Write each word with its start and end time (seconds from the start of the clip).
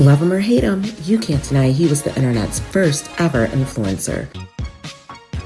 Love 0.00 0.22
him 0.22 0.32
or 0.32 0.40
hate 0.40 0.64
him, 0.64 0.82
you 1.02 1.18
can't 1.18 1.44
deny 1.44 1.70
he 1.70 1.86
was 1.86 2.02
the 2.02 2.16
internet's 2.16 2.58
first 2.58 3.10
ever 3.20 3.46
influencer. 3.48 4.26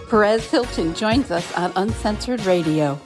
Perez 0.09 0.49
Hilton 0.49 0.95
joins 0.95 1.33
us 1.33 1.53
on 1.55 1.73
Uncensored 1.75 2.47
Radio. 2.47 3.01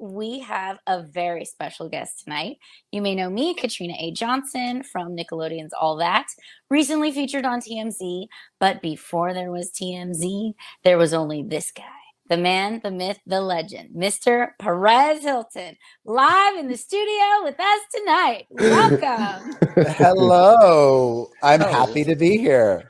We 0.00 0.40
have 0.40 0.78
a 0.88 1.04
very 1.04 1.44
special 1.44 1.88
guest 1.88 2.24
tonight. 2.24 2.56
You 2.90 3.02
may 3.02 3.14
know 3.14 3.30
me, 3.30 3.54
Katrina 3.54 3.94
A. 4.00 4.10
Johnson 4.10 4.82
from 4.82 5.14
Nickelodeon's 5.14 5.72
All 5.72 5.98
That, 5.98 6.26
recently 6.68 7.12
featured 7.12 7.46
on 7.46 7.60
TMZ. 7.60 8.26
But 8.58 8.82
before 8.82 9.32
there 9.32 9.52
was 9.52 9.70
TMZ, 9.70 10.54
there 10.82 10.98
was 10.98 11.14
only 11.14 11.44
this 11.44 11.70
guy 11.70 11.84
the 12.28 12.36
man, 12.36 12.80
the 12.82 12.90
myth, 12.90 13.20
the 13.26 13.40
legend, 13.40 13.90
Mr. 13.94 14.50
Perez 14.58 15.22
Hilton, 15.22 15.76
live 16.04 16.56
in 16.56 16.68
the 16.68 16.76
studio 16.76 17.42
with 17.42 17.60
us 17.60 17.80
tonight. 17.94 18.46
Welcome. 18.50 19.56
Hello. 19.94 21.30
I'm 21.42 21.62
oh. 21.62 21.66
happy 21.66 22.04
to 22.04 22.16
be 22.16 22.38
here. 22.38 22.88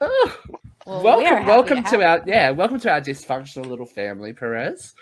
Well, 0.00 1.02
welcome, 1.02 1.40
we 1.40 1.46
welcome 1.46 1.84
to, 1.84 1.90
to 1.90 2.02
our 2.04 2.22
yeah, 2.24 2.50
welcome 2.50 2.78
to 2.80 2.90
our 2.90 3.00
dysfunctional 3.00 3.66
little 3.66 3.84
family, 3.84 4.32
Perez. 4.32 4.94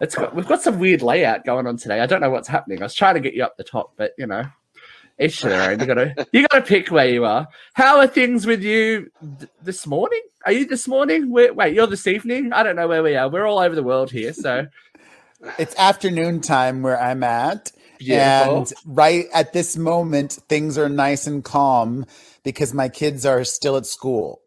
It's 0.00 0.16
got, 0.16 0.34
we've 0.34 0.48
got 0.48 0.62
some 0.62 0.80
weird 0.80 1.00
layout 1.00 1.44
going 1.44 1.66
on 1.66 1.76
today. 1.76 2.00
I 2.00 2.06
don't 2.06 2.20
know 2.20 2.30
what's 2.30 2.48
happening. 2.48 2.80
I 2.80 2.84
was 2.84 2.94
trying 2.94 3.14
to 3.14 3.20
get 3.20 3.34
you 3.34 3.44
up 3.44 3.56
the 3.56 3.64
top, 3.64 3.92
but 3.96 4.12
you 4.18 4.26
know, 4.26 4.44
it's 5.18 5.40
their 5.40 5.72
You 5.72 5.86
gotta 5.86 6.26
you 6.32 6.46
gotta 6.48 6.64
pick 6.64 6.90
where 6.90 7.08
you 7.08 7.24
are. 7.24 7.46
How 7.74 7.98
are 7.98 8.06
things 8.06 8.46
with 8.46 8.62
you 8.62 9.10
th- 9.38 9.50
this 9.62 9.86
morning? 9.86 10.22
Are 10.46 10.52
you 10.52 10.66
this 10.66 10.88
morning? 10.88 11.30
Wait, 11.30 11.54
wait, 11.54 11.74
you're 11.74 11.86
this 11.86 12.06
evening? 12.06 12.52
I 12.52 12.62
don't 12.62 12.76
know 12.76 12.88
where 12.88 13.02
we 13.02 13.16
are. 13.16 13.28
We're 13.28 13.46
all 13.46 13.58
over 13.58 13.74
the 13.74 13.82
world 13.82 14.10
here, 14.10 14.32
so 14.32 14.66
it's 15.58 15.74
afternoon 15.76 16.40
time 16.40 16.82
where 16.82 17.00
I'm 17.00 17.22
at. 17.22 17.72
Beautiful. 17.98 18.58
And 18.58 18.72
right 18.84 19.26
at 19.32 19.52
this 19.52 19.76
moment, 19.76 20.32
things 20.48 20.76
are 20.78 20.88
nice 20.88 21.26
and 21.26 21.44
calm 21.44 22.06
because 22.42 22.74
my 22.74 22.88
kids 22.88 23.24
are 23.24 23.44
still 23.44 23.76
at 23.76 23.86
school. 23.86 24.40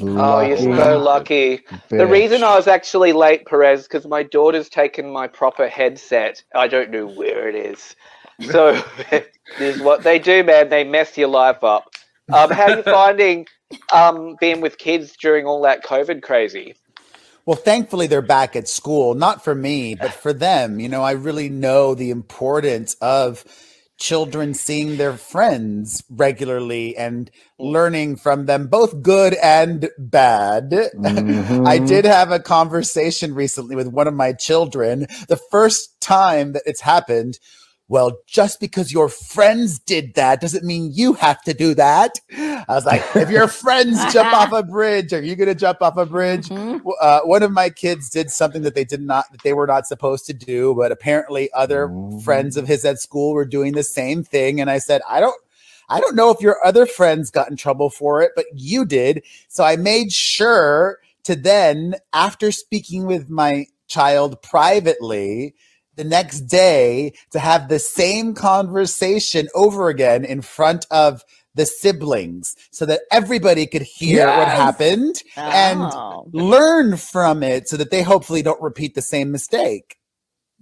Oh, 0.00 0.40
you're 0.40 0.56
so 0.56 0.98
lucky. 0.98 1.58
Bitch. 1.58 1.98
The 1.98 2.06
reason 2.06 2.42
I 2.42 2.56
was 2.56 2.66
actually 2.66 3.12
late, 3.12 3.46
Perez, 3.46 3.84
because 3.84 4.06
my 4.06 4.22
daughter's 4.22 4.68
taken 4.68 5.10
my 5.10 5.28
proper 5.28 5.68
headset. 5.68 6.42
I 6.54 6.68
don't 6.68 6.90
know 6.90 7.06
where 7.06 7.48
it 7.48 7.54
is. 7.54 7.94
So 8.50 8.80
this 9.10 9.26
is 9.58 9.80
what 9.80 10.04
they 10.04 10.20
do, 10.20 10.44
man. 10.44 10.68
They 10.68 10.84
mess 10.84 11.18
your 11.18 11.28
life 11.28 11.64
up. 11.64 11.90
Um, 12.32 12.50
how 12.50 12.64
are 12.64 12.76
you 12.76 12.82
finding 12.82 13.46
um, 13.92 14.36
being 14.40 14.60
with 14.60 14.78
kids 14.78 15.16
during 15.16 15.44
all 15.44 15.62
that 15.62 15.84
COVID 15.84 16.22
crazy? 16.22 16.74
Well, 17.46 17.56
thankfully 17.56 18.06
they're 18.06 18.22
back 18.22 18.54
at 18.54 18.68
school. 18.68 19.14
Not 19.14 19.42
for 19.42 19.54
me, 19.54 19.94
but 19.94 20.12
for 20.12 20.32
them. 20.32 20.78
You 20.78 20.88
know, 20.88 21.02
I 21.02 21.12
really 21.12 21.48
know 21.48 21.94
the 21.94 22.10
importance 22.10 22.94
of 23.00 23.44
children 23.98 24.54
seeing 24.54 24.96
their 24.96 25.16
friends 25.16 26.04
regularly 26.08 26.96
and 26.96 27.30
learning 27.58 28.16
from 28.16 28.46
them, 28.46 28.68
both 28.68 29.02
good 29.02 29.34
and 29.42 29.88
bad. 29.98 30.70
Mm-hmm. 30.98 31.66
I 31.66 31.78
did 31.78 32.04
have 32.04 32.30
a 32.30 32.38
conversation 32.38 33.34
recently 33.34 33.74
with 33.74 33.88
one 33.88 34.06
of 34.06 34.14
my 34.14 34.32
children. 34.32 35.06
The 35.28 35.40
first 35.50 36.00
time 36.00 36.52
that 36.52 36.62
it's 36.66 36.80
happened 36.80 37.38
well, 37.88 38.18
just 38.26 38.60
because 38.60 38.92
your 38.92 39.08
friends 39.08 39.78
did 39.78 40.14
that 40.14 40.42
doesn't 40.42 40.64
mean 40.64 40.90
you 40.92 41.14
have 41.14 41.40
to 41.42 41.54
do 41.54 41.74
that. 41.74 42.20
I 42.36 42.64
was 42.68 42.84
like, 42.84 43.02
if 43.16 43.30
your 43.30 43.48
friends 43.48 43.98
jump 44.12 44.32
off 44.34 44.52
a 44.52 44.62
bridge, 44.62 45.14
are 45.14 45.22
you 45.22 45.34
going 45.34 45.48
to 45.48 45.54
jump 45.54 45.80
off 45.80 45.96
a 45.96 46.04
bridge? 46.04 46.50
Mm-hmm. 46.50 46.86
Uh, 47.00 47.20
one 47.20 47.42
of 47.42 47.50
my 47.50 47.70
kids 47.70 48.10
did 48.10 48.30
something 48.30 48.60
that 48.62 48.74
they 48.74 48.84
did 48.84 49.00
not, 49.00 49.32
that 49.32 49.42
they 49.42 49.54
were 49.54 49.66
not 49.66 49.86
supposed 49.86 50.26
to 50.26 50.34
do, 50.34 50.74
but 50.74 50.92
apparently 50.92 51.50
other 51.54 51.88
mm-hmm. 51.88 52.18
friends 52.18 52.58
of 52.58 52.68
his 52.68 52.84
at 52.84 53.00
school 53.00 53.32
were 53.32 53.46
doing 53.46 53.72
the 53.72 53.82
same 53.82 54.22
thing. 54.22 54.60
And 54.60 54.68
I 54.68 54.78
said, 54.78 55.00
I 55.08 55.20
don't, 55.20 55.40
I 55.88 55.98
don't 56.00 56.14
know 56.14 56.30
if 56.30 56.42
your 56.42 56.64
other 56.66 56.84
friends 56.84 57.30
got 57.30 57.50
in 57.50 57.56
trouble 57.56 57.88
for 57.88 58.20
it, 58.20 58.32
but 58.36 58.44
you 58.54 58.84
did. 58.84 59.22
So 59.48 59.64
I 59.64 59.76
made 59.76 60.12
sure 60.12 60.98
to 61.24 61.34
then, 61.34 61.94
after 62.12 62.52
speaking 62.52 63.06
with 63.06 63.30
my 63.30 63.66
child 63.86 64.42
privately, 64.42 65.54
the 65.98 66.04
next 66.04 66.42
day 66.42 67.12
to 67.32 67.38
have 67.38 67.68
the 67.68 67.78
same 67.78 68.32
conversation 68.32 69.48
over 69.54 69.90
again 69.90 70.24
in 70.24 70.40
front 70.40 70.86
of 70.90 71.22
the 71.54 71.66
siblings 71.66 72.54
so 72.70 72.86
that 72.86 73.00
everybody 73.10 73.66
could 73.66 73.82
hear 73.82 74.26
yes. 74.26 74.38
what 74.38 74.48
happened 74.48 75.22
oh. 75.36 76.24
and 76.24 76.34
learn 76.34 76.96
from 76.96 77.42
it 77.42 77.68
so 77.68 77.76
that 77.76 77.90
they 77.90 78.02
hopefully 78.02 78.42
don't 78.42 78.62
repeat 78.62 78.94
the 78.94 79.02
same 79.02 79.30
mistake. 79.30 79.96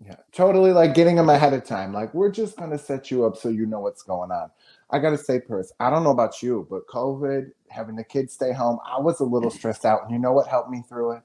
Yeah, 0.05 0.17
totally 0.33 0.73
like 0.73 0.95
getting 0.95 1.17
them 1.17 1.29
ahead 1.31 1.55
of 1.55 1.65
time. 1.65 1.93
Like, 1.93 2.13
we're 2.13 2.31
just 2.31 2.57
going 2.57 2.71
to 2.71 2.79
set 2.79 3.11
you 3.11 3.25
up 3.25 3.37
so 3.37 3.49
you 3.49 3.65
know 3.65 3.81
what's 3.81 4.03
going 4.03 4.31
on. 4.31 4.51
I 4.91 4.99
got 4.99 5.11
to 5.11 5.19
say, 5.19 5.41
Purse, 5.41 5.73
I 5.81 5.91
don't 5.91 6.05
know 6.05 6.11
about 6.11 6.43
you, 6.43 6.67
but 6.71 6.87
COVID, 6.87 7.51
having 7.69 7.97
the 7.97 8.05
kids 8.05 8.35
stay 8.35 8.53
home, 8.53 8.79
I 8.87 9.01
was 9.01 9.21
a 9.21 9.25
little 9.25 9.51
mm. 9.51 9.55
stressed 9.55 9.85
out. 9.85 10.03
And 10.05 10.13
you 10.13 10.19
know 10.19 10.33
what 10.33 10.49
helped 10.49 10.71
me 10.71 10.83
through 10.89 11.13
it? 11.13 11.23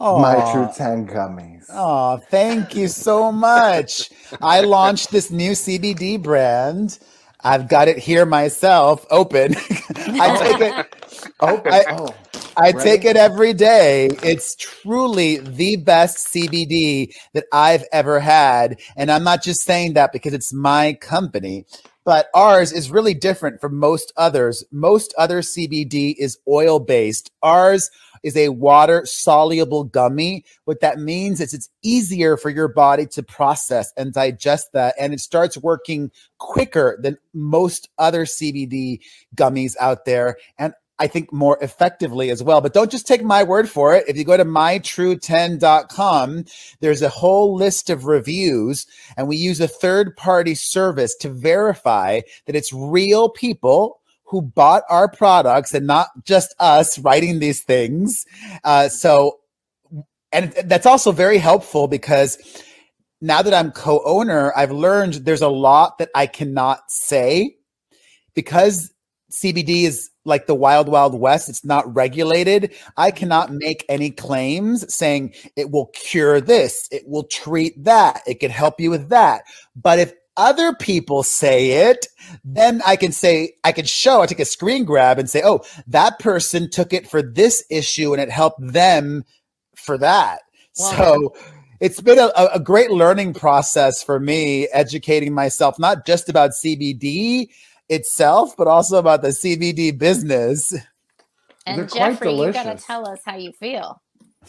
My 0.00 0.50
True 0.50 0.68
10 0.74 1.08
gummies. 1.08 1.66
Oh, 1.70 2.16
thank 2.30 2.74
you 2.74 2.88
so 2.88 3.30
much. 3.30 4.10
I 4.40 4.62
launched 4.62 5.10
this 5.10 5.30
new 5.30 5.52
CBD 5.52 6.20
brand. 6.20 6.98
I've 7.42 7.68
got 7.68 7.86
it 7.86 7.98
here 7.98 8.24
myself, 8.24 9.04
open. 9.10 9.54
I 9.96 10.30
oh. 10.30 10.42
take 10.42 10.60
it 10.60 11.30
open. 11.40 11.72
I, 11.72 11.84
oh, 11.90 12.14
I 12.56 12.72
take 12.72 13.04
it 13.04 13.16
every 13.16 13.52
day. 13.52 14.08
It's 14.22 14.56
truly 14.56 15.36
the 15.36 15.76
best 15.76 16.32
CBD 16.32 17.12
that 17.34 17.44
I've 17.52 17.84
ever 17.92 18.20
had. 18.20 18.80
And 18.96 19.10
I'm 19.10 19.24
not 19.24 19.42
just 19.42 19.64
saying 19.64 19.94
that 19.94 20.12
because 20.12 20.32
it's 20.32 20.52
my 20.52 20.94
company 20.94 21.66
but 22.04 22.28
ours 22.34 22.72
is 22.72 22.90
really 22.90 23.14
different 23.14 23.60
from 23.60 23.76
most 23.76 24.12
others. 24.16 24.64
Most 24.72 25.14
other 25.18 25.42
CBD 25.42 26.14
is 26.18 26.38
oil 26.48 26.80
based. 26.80 27.30
Ours 27.42 27.90
is 28.22 28.36
a 28.36 28.50
water 28.50 29.02
soluble 29.04 29.84
gummy. 29.84 30.44
What 30.64 30.80
that 30.80 30.98
means 30.98 31.40
is 31.40 31.54
it's 31.54 31.70
easier 31.82 32.36
for 32.36 32.50
your 32.50 32.68
body 32.68 33.06
to 33.06 33.22
process 33.22 33.92
and 33.96 34.12
digest 34.12 34.72
that. 34.72 34.94
And 34.98 35.12
it 35.12 35.20
starts 35.20 35.58
working 35.58 36.10
quicker 36.38 36.98
than 37.02 37.18
most 37.34 37.88
other 37.98 38.24
CBD 38.24 39.00
gummies 39.36 39.76
out 39.80 40.04
there. 40.04 40.36
And 40.58 40.74
I 41.00 41.06
think 41.06 41.32
more 41.32 41.56
effectively 41.62 42.28
as 42.30 42.42
well. 42.42 42.60
But 42.60 42.74
don't 42.74 42.90
just 42.90 43.06
take 43.06 43.24
my 43.24 43.42
word 43.42 43.70
for 43.70 43.94
it. 43.94 44.04
If 44.06 44.18
you 44.18 44.24
go 44.24 44.36
to 44.36 44.44
mytrue10.com, 44.44 46.44
there's 46.80 47.00
a 47.00 47.08
whole 47.08 47.56
list 47.56 47.88
of 47.88 48.04
reviews, 48.04 48.86
and 49.16 49.26
we 49.26 49.36
use 49.36 49.60
a 49.60 49.68
third 49.68 50.14
party 50.14 50.54
service 50.54 51.16
to 51.16 51.30
verify 51.30 52.20
that 52.44 52.54
it's 52.54 52.70
real 52.70 53.30
people 53.30 53.99
who 54.30 54.40
bought 54.40 54.84
our 54.88 55.10
products 55.10 55.74
and 55.74 55.86
not 55.86 56.08
just 56.24 56.54
us 56.60 56.98
writing 57.00 57.40
these 57.40 57.62
things. 57.62 58.24
Uh, 58.62 58.88
so, 58.88 59.40
and 60.32 60.52
that's 60.64 60.86
also 60.86 61.10
very 61.10 61.38
helpful 61.38 61.88
because 61.88 62.38
now 63.20 63.42
that 63.42 63.52
I'm 63.52 63.72
co 63.72 64.00
owner, 64.04 64.52
I've 64.56 64.70
learned 64.70 65.14
there's 65.14 65.42
a 65.42 65.48
lot 65.48 65.98
that 65.98 66.10
I 66.14 66.26
cannot 66.26 66.80
say 66.88 67.56
because 68.34 68.92
CBD 69.32 69.82
is 69.82 70.10
like 70.24 70.46
the 70.46 70.54
wild, 70.54 70.88
wild 70.88 71.18
west. 71.18 71.48
It's 71.48 71.64
not 71.64 71.92
regulated. 71.92 72.72
I 72.96 73.10
cannot 73.10 73.50
make 73.52 73.84
any 73.88 74.10
claims 74.10 74.92
saying 74.94 75.34
it 75.56 75.72
will 75.72 75.86
cure 75.86 76.40
this, 76.40 76.88
it 76.92 77.02
will 77.08 77.24
treat 77.24 77.82
that, 77.84 78.22
it 78.26 78.38
can 78.38 78.50
help 78.50 78.80
you 78.80 78.90
with 78.90 79.08
that. 79.08 79.42
But 79.74 79.98
if 79.98 80.12
other 80.40 80.74
people 80.74 81.22
say 81.22 81.90
it, 81.90 82.06
then 82.42 82.80
I 82.86 82.96
can 82.96 83.12
say, 83.12 83.52
I 83.62 83.72
can 83.72 83.84
show, 83.84 84.22
I 84.22 84.26
take 84.26 84.40
a 84.40 84.44
screen 84.46 84.84
grab 84.84 85.18
and 85.18 85.28
say, 85.28 85.42
oh, 85.44 85.60
that 85.86 86.18
person 86.18 86.70
took 86.70 86.92
it 86.92 87.08
for 87.08 87.22
this 87.22 87.62
issue 87.70 88.12
and 88.12 88.22
it 88.22 88.30
helped 88.30 88.60
them 88.60 89.24
for 89.76 89.98
that. 89.98 90.40
Wow. 90.78 90.92
So 90.96 91.34
it's 91.80 92.00
been 92.00 92.18
a, 92.18 92.30
a 92.54 92.58
great 92.58 92.90
learning 92.90 93.34
process 93.34 94.02
for 94.02 94.18
me, 94.18 94.66
educating 94.68 95.34
myself, 95.34 95.78
not 95.78 96.06
just 96.06 96.30
about 96.30 96.52
CBD 96.52 97.48
itself, 97.90 98.56
but 98.56 98.66
also 98.66 98.98
about 98.98 99.20
the 99.20 99.28
CBD 99.28 99.96
business. 99.96 100.74
And 101.66 101.92
Jeffrey, 101.92 102.32
you 102.32 102.52
got 102.52 102.78
to 102.78 102.82
tell 102.82 103.06
us 103.06 103.20
how 103.26 103.36
you 103.36 103.52
feel. 103.52 104.00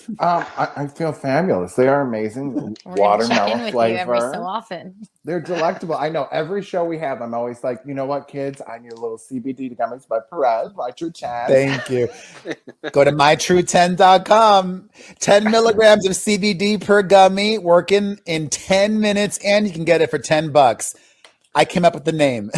Um, 0.07 0.17
I, 0.19 0.71
I, 0.77 0.87
feel 0.87 1.11
fabulous. 1.11 1.75
They 1.75 1.89
are 1.89 2.01
amazing. 2.01 2.77
Watermelon 2.85 3.71
flavor. 3.71 4.15
every 4.15 4.19
so 4.19 4.41
often. 4.41 4.95
They're 5.25 5.41
delectable. 5.41 5.95
I 5.95 6.07
know 6.07 6.29
every 6.31 6.63
show 6.63 6.85
we 6.85 6.97
have, 6.99 7.21
I'm 7.21 7.33
always 7.33 7.61
like, 7.61 7.81
you 7.85 7.93
know 7.93 8.05
what, 8.05 8.29
kids, 8.29 8.61
I 8.65 8.79
need 8.79 8.93
a 8.93 8.95
little 8.95 9.17
CBD 9.17 9.77
gummies 9.77 10.07
by 10.07 10.19
Perez, 10.29 10.71
My 10.75 10.91
True 10.97 11.11
10. 11.11 11.47
Thank 11.47 11.89
you. 11.89 12.07
Go 12.93 13.03
to 13.03 13.11
mytrue10.com. 13.11 14.89
10 15.19 15.51
milligrams 15.51 16.07
of 16.07 16.13
CBD 16.13 16.83
per 16.83 17.03
gummy, 17.03 17.57
working 17.57 18.17
in 18.25 18.49
10 18.49 19.01
minutes, 19.01 19.39
and 19.45 19.67
you 19.67 19.73
can 19.73 19.83
get 19.83 20.01
it 20.01 20.09
for 20.09 20.19
10 20.19 20.51
bucks. 20.51 20.95
I 21.53 21.65
came 21.65 21.83
up 21.83 21.93
with 21.93 22.05
the 22.05 22.13
name. 22.13 22.49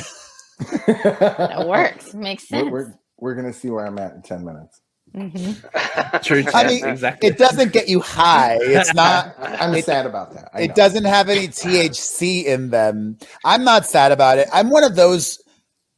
that 0.85 1.65
works. 1.67 2.13
Makes 2.13 2.47
sense. 2.47 2.65
We're, 2.65 2.71
we're, 2.71 2.99
we're 3.17 3.35
going 3.35 3.51
to 3.51 3.57
see 3.57 3.71
where 3.71 3.87
I'm 3.87 3.97
at 3.97 4.13
in 4.13 4.21
10 4.21 4.45
minutes. 4.45 4.82
Mm-hmm. 5.15 6.17
True. 6.23 6.43
I 6.53 6.67
mean, 6.67 6.85
exactly. 6.85 7.29
It 7.29 7.37
doesn't 7.37 7.71
get 7.71 7.87
you 7.87 7.99
high. 7.99 8.57
It's 8.59 8.93
not. 8.95 9.35
I'm 9.39 9.73
it, 9.75 9.85
sad 9.85 10.05
about 10.05 10.33
that. 10.33 10.49
it 10.59 10.75
doesn't 10.75 11.05
have 11.05 11.29
any 11.29 11.47
THC 11.47 12.45
in 12.45 12.71
them. 12.71 13.17
I'm 13.45 13.63
not 13.63 13.85
sad 13.85 14.11
about 14.11 14.39
it. 14.39 14.47
I'm 14.51 14.69
one 14.69 14.83
of 14.83 14.95
those. 14.95 15.41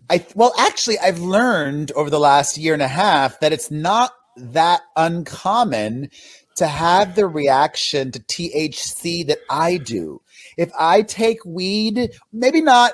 I 0.09 0.25
well, 0.35 0.53
actually, 0.59 0.99
I've 0.99 1.19
learned 1.19 1.91
over 1.93 2.09
the 2.09 2.19
last 2.19 2.57
year 2.57 2.73
and 2.73 2.81
a 2.81 2.87
half 2.87 3.39
that 3.39 3.53
it's 3.53 3.71
not 3.71 4.11
that 4.37 4.81
uncommon 4.95 6.09
to 6.55 6.67
have 6.67 7.15
the 7.15 7.27
reaction 7.27 8.11
to 8.11 8.19
THC 8.19 9.25
that 9.27 9.39
I 9.49 9.77
do. 9.77 10.21
If 10.57 10.71
I 10.77 11.01
take 11.01 11.43
weed, 11.45 12.11
maybe 12.31 12.61
not 12.61 12.93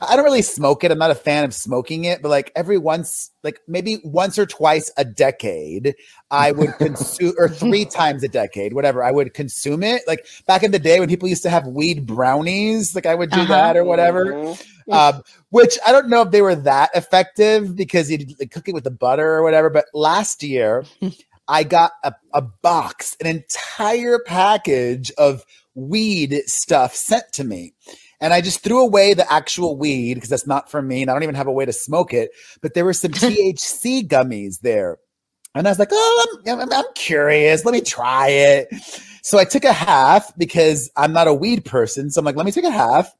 I 0.00 0.16
don't 0.16 0.24
really 0.24 0.42
smoke 0.42 0.84
it. 0.84 0.90
I'm 0.90 0.98
not 0.98 1.10
a 1.10 1.14
fan 1.14 1.44
of 1.44 1.54
smoking 1.54 2.04
it, 2.04 2.22
but 2.22 2.28
like 2.28 2.52
every 2.56 2.78
once, 2.78 3.30
like 3.42 3.60
maybe 3.68 3.98
once 4.04 4.38
or 4.38 4.46
twice 4.46 4.90
a 4.96 5.04
decade, 5.04 5.94
I 6.30 6.52
would 6.52 6.72
consume, 6.78 7.34
or 7.38 7.48
three 7.48 7.84
times 7.84 8.22
a 8.22 8.28
decade, 8.28 8.72
whatever, 8.72 9.02
I 9.02 9.10
would 9.10 9.34
consume 9.34 9.82
it. 9.82 10.02
Like 10.06 10.26
back 10.46 10.62
in 10.62 10.70
the 10.70 10.78
day 10.78 11.00
when 11.00 11.08
people 11.08 11.28
used 11.28 11.42
to 11.44 11.50
have 11.50 11.66
weed 11.66 12.06
brownies, 12.06 12.94
like 12.94 13.06
I 13.06 13.14
would 13.14 13.30
do 13.30 13.40
uh-huh. 13.40 13.52
that 13.52 13.76
or 13.76 13.84
whatever. 13.84 14.26
Mm-hmm. 14.26 14.92
Um, 14.92 15.22
which 15.48 15.78
I 15.86 15.92
don't 15.92 16.10
know 16.10 16.22
if 16.22 16.30
they 16.30 16.42
were 16.42 16.54
that 16.56 16.90
effective 16.94 17.74
because 17.74 18.10
you'd 18.10 18.38
like, 18.38 18.50
cook 18.50 18.68
it 18.68 18.74
with 18.74 18.84
the 18.84 18.90
butter 18.90 19.34
or 19.34 19.42
whatever. 19.42 19.70
But 19.70 19.86
last 19.94 20.42
year, 20.42 20.84
I 21.48 21.64
got 21.64 21.92
a, 22.02 22.12
a 22.34 22.42
box, 22.42 23.16
an 23.20 23.26
entire 23.26 24.18
package 24.18 25.10
of 25.12 25.44
weed 25.74 26.42
stuff 26.46 26.94
sent 26.94 27.32
to 27.32 27.44
me. 27.44 27.74
And 28.24 28.32
I 28.32 28.40
just 28.40 28.60
threw 28.60 28.80
away 28.80 29.12
the 29.12 29.30
actual 29.30 29.76
weed 29.76 30.14
because 30.14 30.30
that's 30.30 30.46
not 30.46 30.70
for 30.70 30.80
me. 30.80 31.02
And 31.02 31.10
I 31.10 31.12
don't 31.12 31.24
even 31.24 31.34
have 31.34 31.46
a 31.46 31.52
way 31.52 31.66
to 31.66 31.74
smoke 31.74 32.14
it. 32.14 32.30
But 32.62 32.72
there 32.72 32.86
were 32.86 32.94
some 32.94 33.10
THC 33.12 34.08
gummies 34.08 34.60
there. 34.60 34.96
And 35.54 35.68
I 35.68 35.70
was 35.70 35.78
like, 35.78 35.90
oh, 35.92 36.38
I'm, 36.46 36.58
I'm, 36.58 36.72
I'm, 36.72 36.84
curious. 36.94 37.66
Let 37.66 37.72
me 37.72 37.82
try 37.82 38.28
it. 38.28 38.68
So 39.22 39.36
I 39.36 39.44
took 39.44 39.64
a 39.64 39.74
half 39.74 40.34
because 40.38 40.90
I'm 40.96 41.12
not 41.12 41.28
a 41.28 41.34
weed 41.34 41.66
person. 41.66 42.10
So 42.10 42.18
I'm 42.18 42.24
like, 42.24 42.34
let 42.34 42.46
me 42.46 42.52
take 42.52 42.64
a 42.64 42.70
half. 42.70 43.14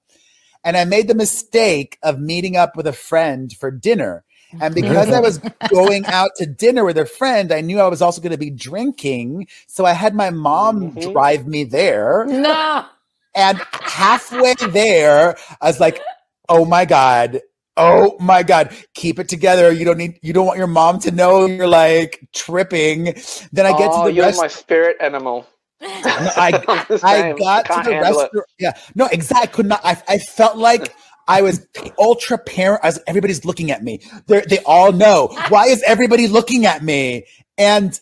And 0.64 0.74
I 0.74 0.86
made 0.86 1.08
the 1.08 1.14
mistake 1.14 1.98
of 2.02 2.18
meeting 2.18 2.56
up 2.56 2.74
with 2.74 2.86
a 2.86 2.92
friend 2.94 3.52
for 3.52 3.70
dinner. 3.70 4.24
And 4.58 4.74
because 4.74 5.10
I 5.10 5.20
was 5.20 5.36
going 5.68 6.06
out 6.06 6.30
to 6.36 6.46
dinner 6.46 6.82
with 6.82 6.96
a 6.96 7.04
friend, 7.04 7.52
I 7.52 7.60
knew 7.60 7.78
I 7.78 7.88
was 7.88 8.00
also 8.00 8.22
going 8.22 8.32
to 8.32 8.38
be 8.38 8.48
drinking. 8.48 9.48
So 9.66 9.84
I 9.84 9.92
had 9.92 10.14
my 10.14 10.30
mom 10.30 10.92
mm-hmm. 10.92 11.12
drive 11.12 11.46
me 11.46 11.64
there. 11.64 12.24
No. 12.26 12.86
And 13.34 13.60
halfway 13.72 14.54
there, 14.54 15.36
I 15.60 15.66
was 15.66 15.80
like, 15.80 16.00
oh 16.48 16.64
my 16.64 16.84
God. 16.84 17.40
Oh 17.76 18.16
my 18.20 18.44
God, 18.44 18.72
keep 18.94 19.18
it 19.18 19.28
together. 19.28 19.72
You 19.72 19.84
don't 19.84 19.98
need, 19.98 20.20
you 20.22 20.32
don't 20.32 20.46
want 20.46 20.58
your 20.58 20.68
mom 20.68 21.00
to 21.00 21.10
know 21.10 21.46
you're 21.46 21.66
like 21.66 22.28
tripping. 22.32 23.16
Then 23.52 23.66
I 23.66 23.76
get 23.76 23.90
oh, 23.90 24.04
to 24.04 24.08
the 24.08 24.12
you're 24.14 24.26
rest- 24.26 24.40
my 24.40 24.46
spirit 24.46 24.96
animal. 25.00 25.46
I, 25.80 26.62
I 27.02 27.34
got 27.36 27.64
to 27.66 27.90
the 27.90 27.98
restaurant. 28.00 28.46
Yeah, 28.58 28.72
no, 28.94 29.06
exactly. 29.06 29.42
I 29.42 29.46
Could 29.46 29.66
not. 29.66 29.80
I, 29.84 30.00
I 30.08 30.18
felt 30.18 30.56
like 30.56 30.94
I 31.26 31.42
was 31.42 31.66
ultra 31.98 32.38
parent. 32.38 32.80
As 32.84 33.02
everybody's 33.06 33.44
looking 33.44 33.70
at 33.70 33.82
me. 33.82 34.00
They're, 34.26 34.44
they 34.48 34.60
all 34.60 34.92
know. 34.92 35.36
Why 35.48 35.66
is 35.66 35.82
everybody 35.84 36.28
looking 36.28 36.66
at 36.66 36.82
me? 36.82 37.26
And 37.58 37.98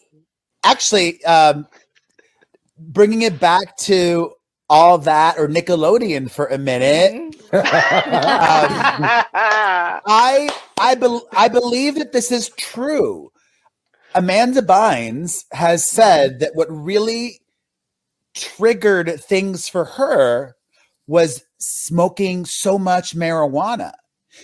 actually, 0.64 1.24
um, 1.24 1.66
bringing 2.78 3.22
it 3.22 3.40
back 3.40 3.76
to 3.78 4.32
all 4.72 4.96
that 4.96 5.38
or 5.38 5.48
Nickelodeon 5.48 6.30
for 6.30 6.46
a 6.46 6.56
minute. 6.56 7.12
Mm-hmm. 7.12 7.56
um, 7.56 7.62
I 10.06 10.50
I 10.78 10.94
be, 10.94 11.20
I 11.32 11.48
believe 11.48 11.96
that 11.96 12.12
this 12.12 12.32
is 12.32 12.48
true. 12.56 13.30
Amanda 14.14 14.62
Bynes 14.62 15.44
has 15.52 15.86
said 15.86 16.40
that 16.40 16.54
what 16.54 16.70
really 16.70 17.40
triggered 18.34 19.20
things 19.20 19.68
for 19.68 19.84
her 19.84 20.56
was 21.06 21.44
smoking 21.58 22.46
so 22.46 22.78
much 22.78 23.14
marijuana. 23.14 23.92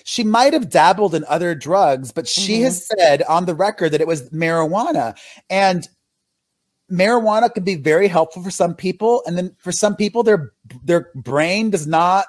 She 0.05 0.25
might 0.25 0.53
have 0.53 0.69
dabbled 0.69 1.15
in 1.15 1.25
other 1.27 1.55
drugs, 1.55 2.13
but 2.13 2.29
she 2.29 2.57
mm-hmm. 2.57 2.65
has 2.65 2.87
said 2.87 3.23
on 3.23 3.47
the 3.47 3.55
record 3.55 3.93
that 3.93 4.03
it 4.03 4.07
was 4.07 4.29
marijuana. 4.29 5.17
And 5.49 5.89
marijuana 6.90 7.52
can 7.52 7.64
be 7.64 7.75
very 7.75 8.08
helpful 8.08 8.43
for 8.43 8.50
some 8.50 8.75
people, 8.75 9.23
and 9.26 9.37
then 9.37 9.55
for 9.58 9.73
some 9.73 9.96
people, 9.96 10.23
their 10.23 10.52
their 10.85 11.11
brain 11.14 11.70
does 11.70 11.87
not 11.87 12.26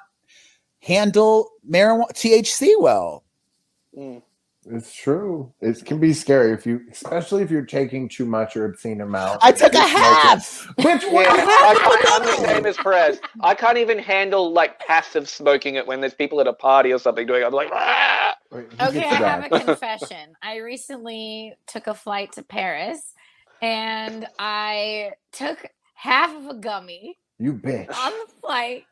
handle 0.81 1.49
marijuana 1.69 2.11
THC 2.13 2.73
well. 2.79 3.23
Mm. 3.97 4.21
It's 4.71 4.93
true. 4.93 5.51
It 5.61 5.83
can 5.83 5.99
be 5.99 6.13
scary 6.13 6.51
if 6.53 6.65
you, 6.65 6.81
especially 6.91 7.41
if 7.41 7.49
you're 7.49 7.65
taking 7.65 8.07
too 8.07 8.25
much 8.25 8.55
or 8.55 8.65
obscene 8.65 9.01
amount. 9.01 9.39
I 9.41 9.51
took 9.51 9.73
a 9.73 9.79
half. 9.79 10.67
Which 10.77 11.03
one? 11.05 11.23
Yeah, 11.23 11.33
I 11.33 12.19
am 12.19 12.25
the 12.25 12.47
same 12.47 12.65
as 12.67 12.77
Perez. 12.77 13.19
I 13.41 13.55
can't 13.55 13.77
even 13.77 13.97
handle 13.97 14.51
like 14.51 14.77
passive 14.79 15.27
smoking 15.27 15.75
it 15.75 15.87
when 15.87 16.01
there's 16.01 16.13
people 16.13 16.39
at 16.39 16.47
a 16.47 16.53
party 16.53 16.91
or 16.91 16.99
something 16.99 17.25
doing. 17.25 17.41
It. 17.41 17.45
I'm 17.45 17.53
like, 17.53 17.69
ah! 17.71 18.35
okay, 18.53 19.05
I 19.05 19.15
have 19.15 19.51
a 19.51 19.59
confession. 19.65 20.35
I 20.43 20.57
recently 20.57 21.55
took 21.65 21.87
a 21.87 21.95
flight 21.95 22.33
to 22.33 22.43
Paris 22.43 23.15
and 23.61 24.27
I 24.37 25.11
took 25.31 25.65
half 25.95 26.35
of 26.35 26.47
a 26.47 26.53
gummy. 26.55 27.17
You 27.37 27.53
bitch. 27.53 27.89
On 27.95 28.11
the 28.11 28.33
flight. 28.41 28.85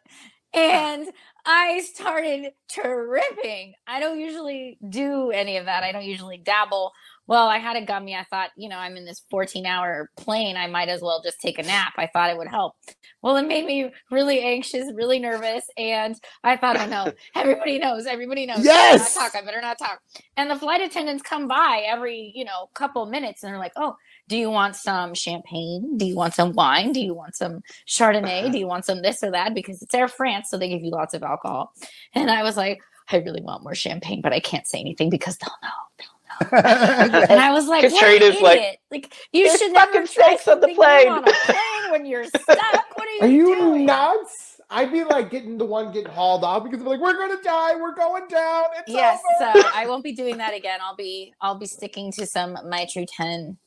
And 0.53 1.07
I 1.45 1.81
started 1.81 2.51
tripping. 2.69 3.73
I 3.85 3.99
don't 3.99 4.19
usually 4.19 4.77
do 4.89 5.31
any 5.31 5.57
of 5.57 5.65
that. 5.65 5.83
I 5.83 5.91
don't 5.91 6.05
usually 6.05 6.37
dabble. 6.37 6.91
Well, 7.27 7.47
I 7.47 7.57
had 7.57 7.75
a 7.75 7.85
gummy. 7.85 8.15
I 8.15 8.25
thought, 8.29 8.51
you 8.55 8.69
know, 8.69 8.77
I'm 8.77 8.95
in 8.95 9.05
this 9.05 9.21
14 9.29 9.65
hour 9.65 10.09
plane. 10.17 10.55
I 10.55 10.67
might 10.67 10.87
as 10.87 11.01
well 11.01 11.21
just 11.21 11.39
take 11.41 11.59
a 11.59 11.63
nap. 11.63 11.93
I 11.97 12.07
thought 12.07 12.29
it 12.29 12.37
would 12.37 12.47
help. 12.47 12.73
Well, 13.21 13.35
it 13.35 13.47
made 13.47 13.65
me 13.65 13.91
really 14.09 14.41
anxious, 14.41 14.91
really 14.93 15.19
nervous. 15.19 15.65
And 15.77 16.15
I 16.43 16.55
thought, 16.55 16.77
oh 16.79 16.87
no, 16.87 17.11
everybody 17.35 17.79
knows. 17.79 18.05
Everybody 18.05 18.45
knows. 18.45 18.63
Yes. 18.63 19.17
I 19.17 19.25
better 19.25 19.25
not 19.25 19.31
talk. 19.31 19.35
I 19.35 19.45
better 19.45 19.61
not 19.61 19.77
talk. 19.77 19.99
And 20.37 20.49
the 20.49 20.55
flight 20.55 20.81
attendants 20.81 21.21
come 21.21 21.47
by 21.47 21.83
every, 21.85 22.31
you 22.33 22.45
know, 22.45 22.69
couple 22.73 23.05
minutes 23.05 23.43
and 23.43 23.51
they're 23.51 23.59
like, 23.59 23.73
oh, 23.75 23.95
do 24.27 24.37
you 24.37 24.49
want 24.49 24.75
some 24.75 25.13
champagne? 25.13 25.97
Do 25.97 26.05
you 26.05 26.15
want 26.15 26.33
some 26.33 26.53
wine? 26.53 26.91
Do 26.91 26.99
you 26.99 27.13
want 27.13 27.35
some 27.35 27.61
Chardonnay? 27.87 28.41
Uh-huh. 28.41 28.49
Do 28.49 28.57
you 28.57 28.67
want 28.67 28.85
some 28.85 29.01
this 29.01 29.23
or 29.23 29.31
that? 29.31 29.53
Because 29.53 29.81
it's 29.81 29.93
Air 29.93 30.07
France, 30.07 30.49
so 30.49 30.57
they 30.57 30.69
give 30.69 30.83
you 30.83 30.91
lots 30.91 31.13
of 31.13 31.23
alcohol. 31.23 31.73
And 32.13 32.29
I 32.29 32.43
was 32.43 32.57
like, 32.57 32.79
I 33.11 33.17
really 33.17 33.41
want 33.41 33.63
more 33.63 33.75
champagne, 33.75 34.21
but 34.21 34.33
I 34.33 34.39
can't 34.39 34.67
say 34.67 34.79
anything 34.79 35.09
because 35.09 35.37
they'll 35.37 35.55
know. 35.63 35.69
They'll 35.97 36.51
know. 36.51 37.19
and 37.29 37.39
I 37.39 37.51
was 37.53 37.67
like, 37.67 37.83
what 37.91 38.03
an 38.03 38.15
idiot. 38.15 38.41
like, 38.41 38.79
like 38.91 39.13
you 39.31 39.57
should 39.57 39.71
never 39.71 40.05
try 40.05 40.37
on 40.47 40.59
the 40.59 40.67
plane. 40.75 41.07
on 41.07 41.27
a 41.27 41.31
plane 41.31 41.91
when 41.91 42.05
you're 42.05 42.25
stuck. 42.25 42.47
What 42.47 43.07
are 43.07 43.11
you? 43.11 43.21
Are 43.21 43.27
you 43.27 43.55
doing? 43.55 43.85
nuts? 43.85 44.59
I'd 44.69 44.91
be 44.91 45.05
like 45.05 45.31
getting 45.31 45.57
the 45.57 45.65
one 45.65 45.93
getting 45.93 46.11
hauled 46.11 46.43
off 46.43 46.65
because 46.65 46.81
I'm 46.81 46.87
like, 46.87 46.99
we're 46.99 47.13
gonna 47.13 47.41
die, 47.41 47.75
we're 47.75 47.95
going 47.95 48.27
down. 48.27 48.65
It's 48.77 48.89
yes, 48.89 49.21
over. 49.41 49.61
so 49.61 49.69
I 49.73 49.85
won't 49.87 50.03
be 50.03 50.11
doing 50.11 50.37
that 50.37 50.53
again. 50.53 50.79
I'll 50.83 50.95
be 50.95 51.33
I'll 51.39 51.57
be 51.57 51.65
sticking 51.65 52.11
to 52.13 52.25
some 52.25 52.57
my 52.69 52.85
true 52.91 53.05
10 53.07 53.57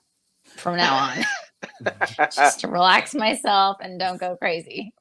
from 0.56 0.76
now 0.76 0.94
on. 0.94 1.24
Just 2.34 2.60
to 2.60 2.68
relax 2.68 3.14
myself 3.14 3.78
and 3.80 3.98
don't 3.98 4.18
go 4.18 4.36
crazy. 4.36 4.92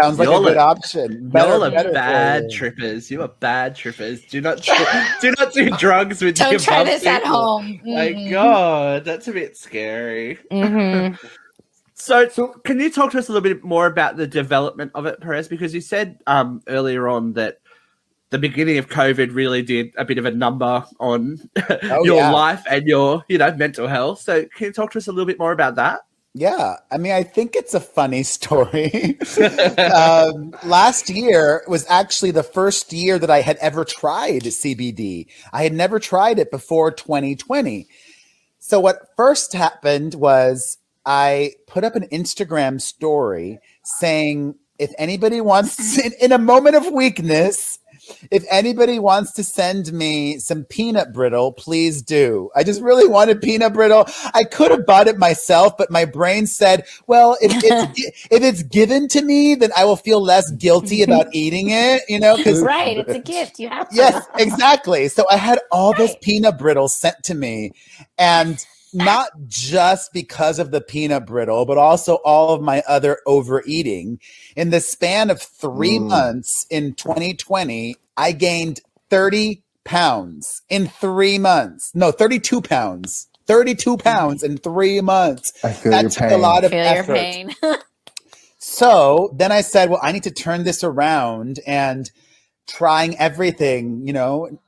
Sounds 0.00 0.18
like 0.18 0.26
y'all 0.26 0.44
a 0.44 0.50
good 0.50 0.56
are, 0.56 0.70
option. 0.70 1.28
Better, 1.28 1.50
y'all 1.50 1.64
are 1.64 1.92
bad 1.92 2.50
trippers. 2.50 3.10
You 3.10 3.22
are 3.22 3.28
bad 3.28 3.76
trippers. 3.76 4.24
Do 4.24 4.40
not 4.40 4.60
do 5.20 5.32
not 5.38 5.52
do 5.52 5.70
drugs 5.70 6.20
with 6.20 6.36
Don't 6.36 6.50
your 6.50 6.60
try 6.60 6.82
this 6.82 7.02
people. 7.02 7.14
at 7.14 7.24
home. 7.24 7.80
Mm-hmm. 7.84 8.24
My 8.24 8.30
God, 8.30 9.04
that's 9.04 9.28
a 9.28 9.32
bit 9.32 9.56
scary. 9.56 10.38
Mm-hmm. 10.50 11.14
so, 11.94 12.28
so, 12.28 12.48
can 12.64 12.80
you 12.80 12.90
talk 12.90 13.12
to 13.12 13.18
us 13.18 13.28
a 13.28 13.32
little 13.32 13.48
bit 13.48 13.62
more 13.62 13.86
about 13.86 14.16
the 14.16 14.26
development 14.26 14.90
of 14.96 15.06
it, 15.06 15.20
Perez? 15.20 15.46
Because 15.46 15.72
you 15.72 15.80
said 15.80 16.18
um, 16.26 16.60
earlier 16.66 17.06
on 17.06 17.34
that 17.34 17.58
the 18.34 18.38
beginning 18.40 18.78
of 18.78 18.88
COVID 18.88 19.32
really 19.32 19.62
did 19.62 19.94
a 19.96 20.04
bit 20.04 20.18
of 20.18 20.24
a 20.24 20.30
number 20.32 20.84
on 20.98 21.38
oh, 21.84 22.02
your 22.04 22.16
yeah. 22.16 22.32
life 22.32 22.64
and 22.68 22.84
your, 22.84 23.24
you 23.28 23.38
know, 23.38 23.54
mental 23.54 23.86
health. 23.86 24.22
So 24.22 24.44
can 24.56 24.66
you 24.66 24.72
talk 24.72 24.90
to 24.90 24.98
us 24.98 25.06
a 25.06 25.12
little 25.12 25.24
bit 25.24 25.38
more 25.38 25.52
about 25.52 25.76
that? 25.76 26.00
Yeah, 26.32 26.78
I 26.90 26.98
mean, 26.98 27.12
I 27.12 27.22
think 27.22 27.54
it's 27.54 27.74
a 27.74 27.80
funny 27.80 28.22
story. 28.38 29.20
um, 29.78 30.52
last 30.64 31.08
year 31.08 31.62
was 31.68 31.86
actually 31.88 32.32
the 32.32 32.42
first 32.42 32.92
year 32.92 33.20
that 33.20 33.30
I 33.30 33.40
had 33.40 33.56
ever 33.58 33.84
tried 33.84 34.42
CBD. 34.42 35.26
I 35.52 35.62
had 35.62 35.72
never 35.72 36.00
tried 36.00 36.40
it 36.40 36.50
before 36.50 36.90
2020. 36.90 37.86
So, 38.58 38.80
what 38.80 39.10
first 39.16 39.52
happened 39.52 40.14
was 40.14 40.78
I 41.06 41.52
put 41.68 41.84
up 41.84 41.94
an 41.94 42.08
Instagram 42.08 42.80
story 42.80 43.60
saying, 43.84 44.56
if 44.80 44.90
anybody 44.98 45.40
wants, 45.40 45.98
in, 45.98 46.12
in 46.20 46.32
a 46.32 46.38
moment 46.38 46.74
of 46.74 46.90
weakness, 46.90 47.78
if 48.30 48.44
anybody 48.50 48.98
wants 48.98 49.32
to 49.32 49.44
send 49.44 49.92
me 49.92 50.38
some 50.38 50.64
peanut 50.64 51.12
brittle, 51.12 51.52
please 51.52 52.02
do. 52.02 52.50
I 52.54 52.64
just 52.64 52.80
really 52.82 53.06
wanted 53.08 53.40
peanut 53.40 53.72
brittle. 53.72 54.06
I 54.34 54.44
could 54.44 54.70
have 54.70 54.86
bought 54.86 55.08
it 55.08 55.18
myself, 55.18 55.76
but 55.76 55.90
my 55.90 56.04
brain 56.04 56.46
said, 56.46 56.86
well, 57.06 57.36
if 57.40 57.52
it's, 57.54 58.26
if 58.30 58.42
it's 58.42 58.62
given 58.62 59.08
to 59.08 59.22
me, 59.22 59.54
then 59.54 59.70
I 59.76 59.84
will 59.84 59.96
feel 59.96 60.20
less 60.20 60.50
guilty 60.52 61.02
about 61.02 61.34
eating 61.34 61.70
it, 61.70 62.02
you 62.08 62.18
know? 62.18 62.38
Right. 62.64 62.98
It's 62.98 63.12
a 63.12 63.18
gift. 63.18 63.58
You 63.58 63.68
have 63.68 63.90
to. 63.90 63.96
Yes, 63.96 64.26
exactly. 64.38 65.08
So 65.08 65.26
I 65.30 65.36
had 65.36 65.58
all 65.70 65.92
right. 65.92 65.98
this 65.98 66.16
peanut 66.22 66.56
brittle 66.56 66.88
sent 66.88 67.22
to 67.24 67.34
me. 67.34 67.72
And 68.16 68.64
not 68.94 69.30
just 69.46 70.12
because 70.12 70.58
of 70.58 70.70
the 70.70 70.80
peanut 70.80 71.26
brittle, 71.26 71.66
but 71.66 71.78
also 71.78 72.16
all 72.24 72.54
of 72.54 72.62
my 72.62 72.82
other 72.88 73.18
overeating. 73.26 74.20
In 74.56 74.70
the 74.70 74.80
span 74.80 75.30
of 75.30 75.42
three 75.42 75.98
mm. 75.98 76.08
months 76.08 76.66
in 76.70 76.94
2020, 76.94 77.96
I 78.16 78.32
gained 78.32 78.80
30 79.10 79.62
pounds 79.84 80.62
in 80.68 80.86
three 80.88 81.38
months. 81.38 81.90
No, 81.94 82.10
32 82.10 82.62
pounds. 82.62 83.28
32 83.46 83.98
pounds 83.98 84.42
in 84.42 84.56
three 84.56 85.00
months. 85.00 85.52
I 85.62 85.72
feel 85.72 85.92
that 85.92 86.10
took 86.10 86.30
pain. 86.30 86.32
a 86.32 86.38
lot 86.38 86.64
of 86.64 86.72
effort. 86.72 87.54
so 88.58 89.34
then 89.36 89.52
I 89.52 89.60
said, 89.60 89.90
well, 89.90 90.00
I 90.02 90.12
need 90.12 90.22
to 90.22 90.30
turn 90.30 90.64
this 90.64 90.82
around 90.82 91.60
and 91.66 92.10
trying 92.66 93.18
everything, 93.18 94.06
you 94.06 94.12
know, 94.12 94.58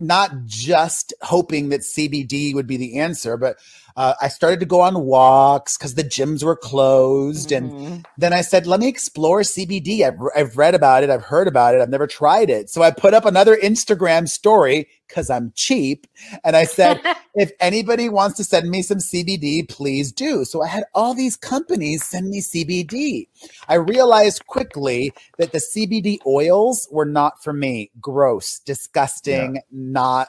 not 0.00 0.46
just 0.46 1.12
hoping 1.22 1.68
that 1.68 1.82
CBD 1.82 2.54
would 2.54 2.66
be 2.66 2.76
the 2.76 2.98
answer, 2.98 3.36
but 3.36 3.58
uh, 4.00 4.14
I 4.22 4.28
started 4.28 4.60
to 4.60 4.66
go 4.66 4.80
on 4.80 5.04
walks 5.04 5.76
because 5.76 5.94
the 5.94 6.02
gyms 6.02 6.42
were 6.42 6.56
closed. 6.56 7.50
Mm-hmm. 7.50 7.86
And 7.86 8.08
then 8.16 8.32
I 8.32 8.40
said, 8.40 8.66
let 8.66 8.80
me 8.80 8.88
explore 8.88 9.40
CBD. 9.42 10.06
I've, 10.06 10.18
I've 10.34 10.56
read 10.56 10.74
about 10.74 11.02
it, 11.02 11.10
I've 11.10 11.24
heard 11.24 11.46
about 11.46 11.74
it, 11.74 11.82
I've 11.82 11.90
never 11.90 12.06
tried 12.06 12.48
it. 12.48 12.70
So 12.70 12.82
I 12.82 12.92
put 12.92 13.12
up 13.12 13.26
another 13.26 13.58
Instagram 13.58 14.26
story 14.26 14.88
because 15.06 15.28
I'm 15.28 15.52
cheap. 15.54 16.06
And 16.44 16.56
I 16.56 16.64
said, 16.64 16.98
if 17.34 17.52
anybody 17.60 18.08
wants 18.08 18.38
to 18.38 18.44
send 18.44 18.70
me 18.70 18.80
some 18.80 19.00
CBD, 19.00 19.68
please 19.68 20.12
do. 20.12 20.46
So 20.46 20.62
I 20.62 20.68
had 20.68 20.84
all 20.94 21.12
these 21.12 21.36
companies 21.36 22.02
send 22.02 22.30
me 22.30 22.40
CBD. 22.40 23.28
I 23.68 23.74
realized 23.74 24.46
quickly 24.46 25.12
that 25.36 25.52
the 25.52 25.58
CBD 25.58 26.16
oils 26.24 26.88
were 26.90 27.04
not 27.04 27.42
for 27.44 27.52
me. 27.52 27.90
Gross, 28.00 28.60
disgusting, 28.60 29.56
yeah. 29.56 29.60
not 29.70 30.28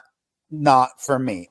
not 0.50 1.00
for 1.00 1.18
me. 1.18 1.48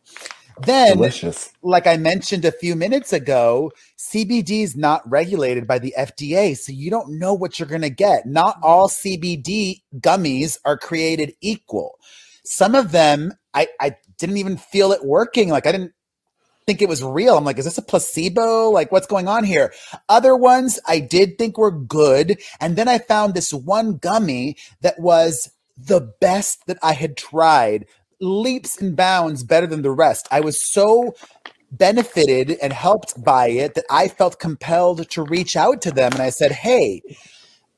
Then, 0.60 0.98
Delicious. 0.98 1.52
like 1.62 1.88
I 1.88 1.98
mentioned 1.98 2.46
a 2.46 2.52
few 2.52 2.76
minutes 2.76 3.14
ago, 3.14 3.72
CBD 3.98 4.64
is 4.64 4.76
not 4.76 5.10
regulated 5.10 5.68
by 5.68 5.80
the 5.80 5.94
FDA, 5.98 6.58
so 6.58 6.72
you 6.72 6.90
don't 6.90 7.20
know 7.20 7.34
what 7.34 7.60
you're 7.60 7.68
going 7.68 7.82
to 7.82 7.90
get. 7.90 8.26
Not 8.26 8.58
all 8.62 8.88
CBD 8.88 9.82
gummies 9.98 10.58
are 10.66 10.78
created 10.78 11.34
equal. 11.42 12.00
Some 12.44 12.76
of 12.76 12.92
them, 12.92 13.34
I, 13.54 13.68
I 13.80 13.96
didn't 14.18 14.38
even 14.38 14.58
feel 14.58 14.92
it 14.92 15.06
working. 15.06 15.50
Like 15.50 15.66
I 15.66 15.72
didn't 15.72 15.94
think 16.66 16.82
it 16.82 16.90
was 16.90 17.04
real. 17.04 17.38
I'm 17.38 17.44
like, 17.44 17.58
is 17.58 17.66
this 17.66 17.78
a 17.78 17.82
placebo? 17.82 18.70
Like, 18.70 18.92
what's 18.92 19.08
going 19.08 19.28
on 19.28 19.44
here? 19.44 19.74
Other 20.10 20.36
ones 20.36 20.80
I 20.88 21.00
did 21.00 21.38
think 21.38 21.58
were 21.58 21.72
good. 21.72 22.40
And 22.60 22.76
then 22.76 22.88
I 22.88 23.00
found 23.00 23.34
this 23.34 23.54
one 23.54 23.98
gummy 23.98 24.58
that 24.82 25.00
was 25.00 25.52
the 25.78 26.14
best 26.20 26.66
that 26.68 26.78
I 26.84 26.94
had 26.94 27.18
tried 27.18 27.86
leaps 28.22 28.80
and 28.80 28.96
bounds 28.96 29.44
better 29.44 29.68
than 29.68 29.82
the 29.82 29.92
rest. 29.92 30.28
I 30.32 30.40
was 30.40 30.62
so 30.62 31.16
benefited 31.72 32.58
and 32.62 32.72
helped 32.74 33.24
by 33.24 33.48
it 33.48 33.76
that 33.76 33.86
I 33.90 34.08
felt 34.08 34.40
compelled 34.40 35.10
to 35.10 35.24
reach 35.24 35.56
out 35.56 35.82
to 35.82 35.92
them 35.92 36.12
and 36.14 36.22
I 36.22 36.30
said, 36.30 36.52
"Hey, 36.52 37.02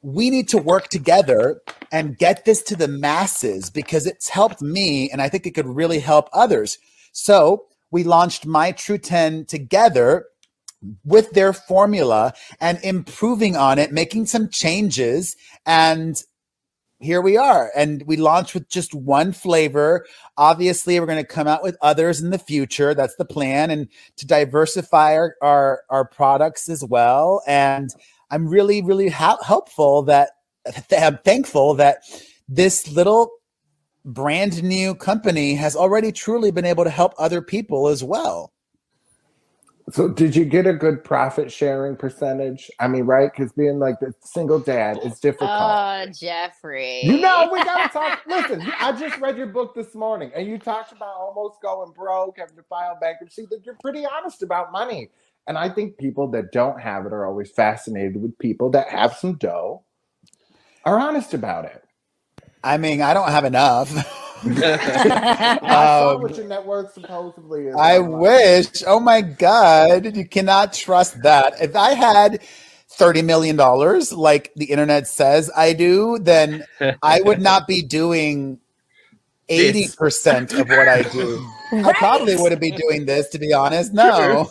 we 0.01 0.29
need 0.29 0.49
to 0.49 0.57
work 0.57 0.89
together 0.89 1.61
and 1.91 2.17
get 2.17 2.45
this 2.45 2.61
to 2.63 2.75
the 2.75 2.87
masses 2.87 3.69
because 3.69 4.05
it's 4.05 4.29
helped 4.29 4.61
me 4.61 5.09
and 5.11 5.21
I 5.21 5.29
think 5.29 5.45
it 5.45 5.51
could 5.51 5.67
really 5.67 5.99
help 5.99 6.29
others." 6.33 6.77
So, 7.11 7.65
we 7.91 8.03
launched 8.03 8.45
My 8.45 8.71
True 8.71 8.97
10 8.97 9.45
together 9.45 10.25
with 11.05 11.31
their 11.31 11.53
formula 11.53 12.33
and 12.59 12.79
improving 12.83 13.55
on 13.55 13.79
it, 13.79 13.91
making 13.91 14.25
some 14.25 14.49
changes 14.49 15.35
and 15.65 16.21
here 17.03 17.21
we 17.21 17.37
are. 17.37 17.71
And 17.75 18.03
we 18.05 18.17
launched 18.17 18.53
with 18.53 18.69
just 18.69 18.93
one 18.93 19.33
flavor. 19.33 20.05
Obviously 20.37 20.99
we're 20.99 21.05
going 21.05 21.21
to 21.21 21.27
come 21.27 21.47
out 21.47 21.63
with 21.63 21.77
others 21.81 22.21
in 22.21 22.29
the 22.29 22.39
future. 22.39 22.93
That's 22.93 23.15
the 23.15 23.25
plan 23.25 23.69
and 23.69 23.87
to 24.17 24.25
diversify 24.25 25.15
our 25.15 25.35
our, 25.41 25.83
our 25.89 26.05
products 26.05 26.69
as 26.69 26.83
well. 26.83 27.43
And 27.47 27.93
i'm 28.33 28.47
really 28.47 28.81
really 28.81 29.09
ha- 29.09 29.41
helpful 29.45 30.01
that 30.03 30.31
i'm 30.97 31.17
thankful 31.23 31.73
that 31.75 31.99
this 32.49 32.91
little 32.91 33.29
brand 34.05 34.61
new 34.61 34.93
company 34.95 35.55
has 35.55 35.75
already 35.77 36.11
truly 36.11 36.51
been 36.51 36.65
able 36.65 36.83
to 36.83 36.89
help 36.89 37.13
other 37.17 37.41
people 37.41 37.87
as 37.87 38.03
well 38.03 38.51
so 39.91 40.07
did 40.07 40.35
you 40.35 40.45
get 40.45 40.65
a 40.65 40.73
good 40.73 41.03
profit 41.03 41.51
sharing 41.51 41.95
percentage? 41.95 42.71
I 42.79 42.87
mean, 42.87 43.03
right? 43.03 43.29
Because 43.31 43.51
being 43.51 43.79
like 43.79 43.99
the 43.99 44.13
single 44.21 44.59
dad 44.59 44.99
is 45.03 45.19
difficult. 45.19 45.49
Oh, 45.51 46.05
Jeffrey. 46.13 47.01
You 47.03 47.19
know, 47.19 47.49
we 47.51 47.63
gotta 47.63 47.91
talk. 47.91 48.21
Listen, 48.27 48.61
I 48.79 48.93
just 48.93 49.19
read 49.19 49.37
your 49.37 49.47
book 49.47 49.75
this 49.75 49.93
morning, 49.93 50.31
and 50.33 50.47
you 50.47 50.57
talked 50.57 50.93
about 50.93 51.15
almost 51.15 51.61
going 51.61 51.91
broke, 51.91 52.37
having 52.37 52.55
to 52.55 52.63
file 52.63 52.97
bankruptcy. 52.99 53.45
That 53.49 53.65
you're 53.65 53.77
pretty 53.81 54.05
honest 54.05 54.41
about 54.41 54.71
money. 54.71 55.09
And 55.47 55.57
I 55.57 55.67
think 55.69 55.97
people 55.97 56.29
that 56.31 56.53
don't 56.53 56.79
have 56.79 57.05
it 57.05 57.11
are 57.11 57.25
always 57.25 57.51
fascinated 57.51 58.21
with 58.21 58.37
people 58.39 58.69
that 58.71 58.87
have 58.87 59.13
some 59.13 59.33
dough, 59.33 59.83
are 60.85 60.97
honest 60.97 61.33
about 61.33 61.65
it. 61.65 61.83
I 62.63 62.77
mean, 62.77 63.01
I 63.01 63.13
don't 63.13 63.29
have 63.29 63.43
enough. 63.43 63.91
I 64.45 66.11
um, 66.13 66.21
what 66.21 66.35
your 66.35 66.47
net 66.47 66.65
worth 66.65 66.93
supposedly 66.93 67.67
is. 67.67 67.75
I 67.75 67.99
wish. 67.99 68.83
Oh 68.85 68.99
my 68.99 69.21
God. 69.21 70.15
You 70.15 70.27
cannot 70.27 70.73
trust 70.73 71.21
that. 71.23 71.61
If 71.61 71.75
I 71.75 71.93
had 71.93 72.41
$30 72.91 73.23
million 73.23 73.57
like 74.17 74.51
the 74.55 74.65
internet 74.65 75.07
says 75.07 75.49
I 75.55 75.73
do, 75.73 76.19
then 76.19 76.65
I 77.01 77.21
would 77.21 77.41
not 77.41 77.67
be 77.67 77.81
doing 77.81 78.59
80% 79.49 80.59
of 80.59 80.69
what 80.69 80.87
I 80.87 81.03
do. 81.03 81.47
Right. 81.71 81.85
I 81.85 81.93
probably 81.93 82.35
wouldn't 82.35 82.61
be 82.61 82.71
doing 82.71 83.05
this, 83.05 83.29
to 83.29 83.39
be 83.39 83.51
honest. 83.53 83.93
No. 83.93 84.49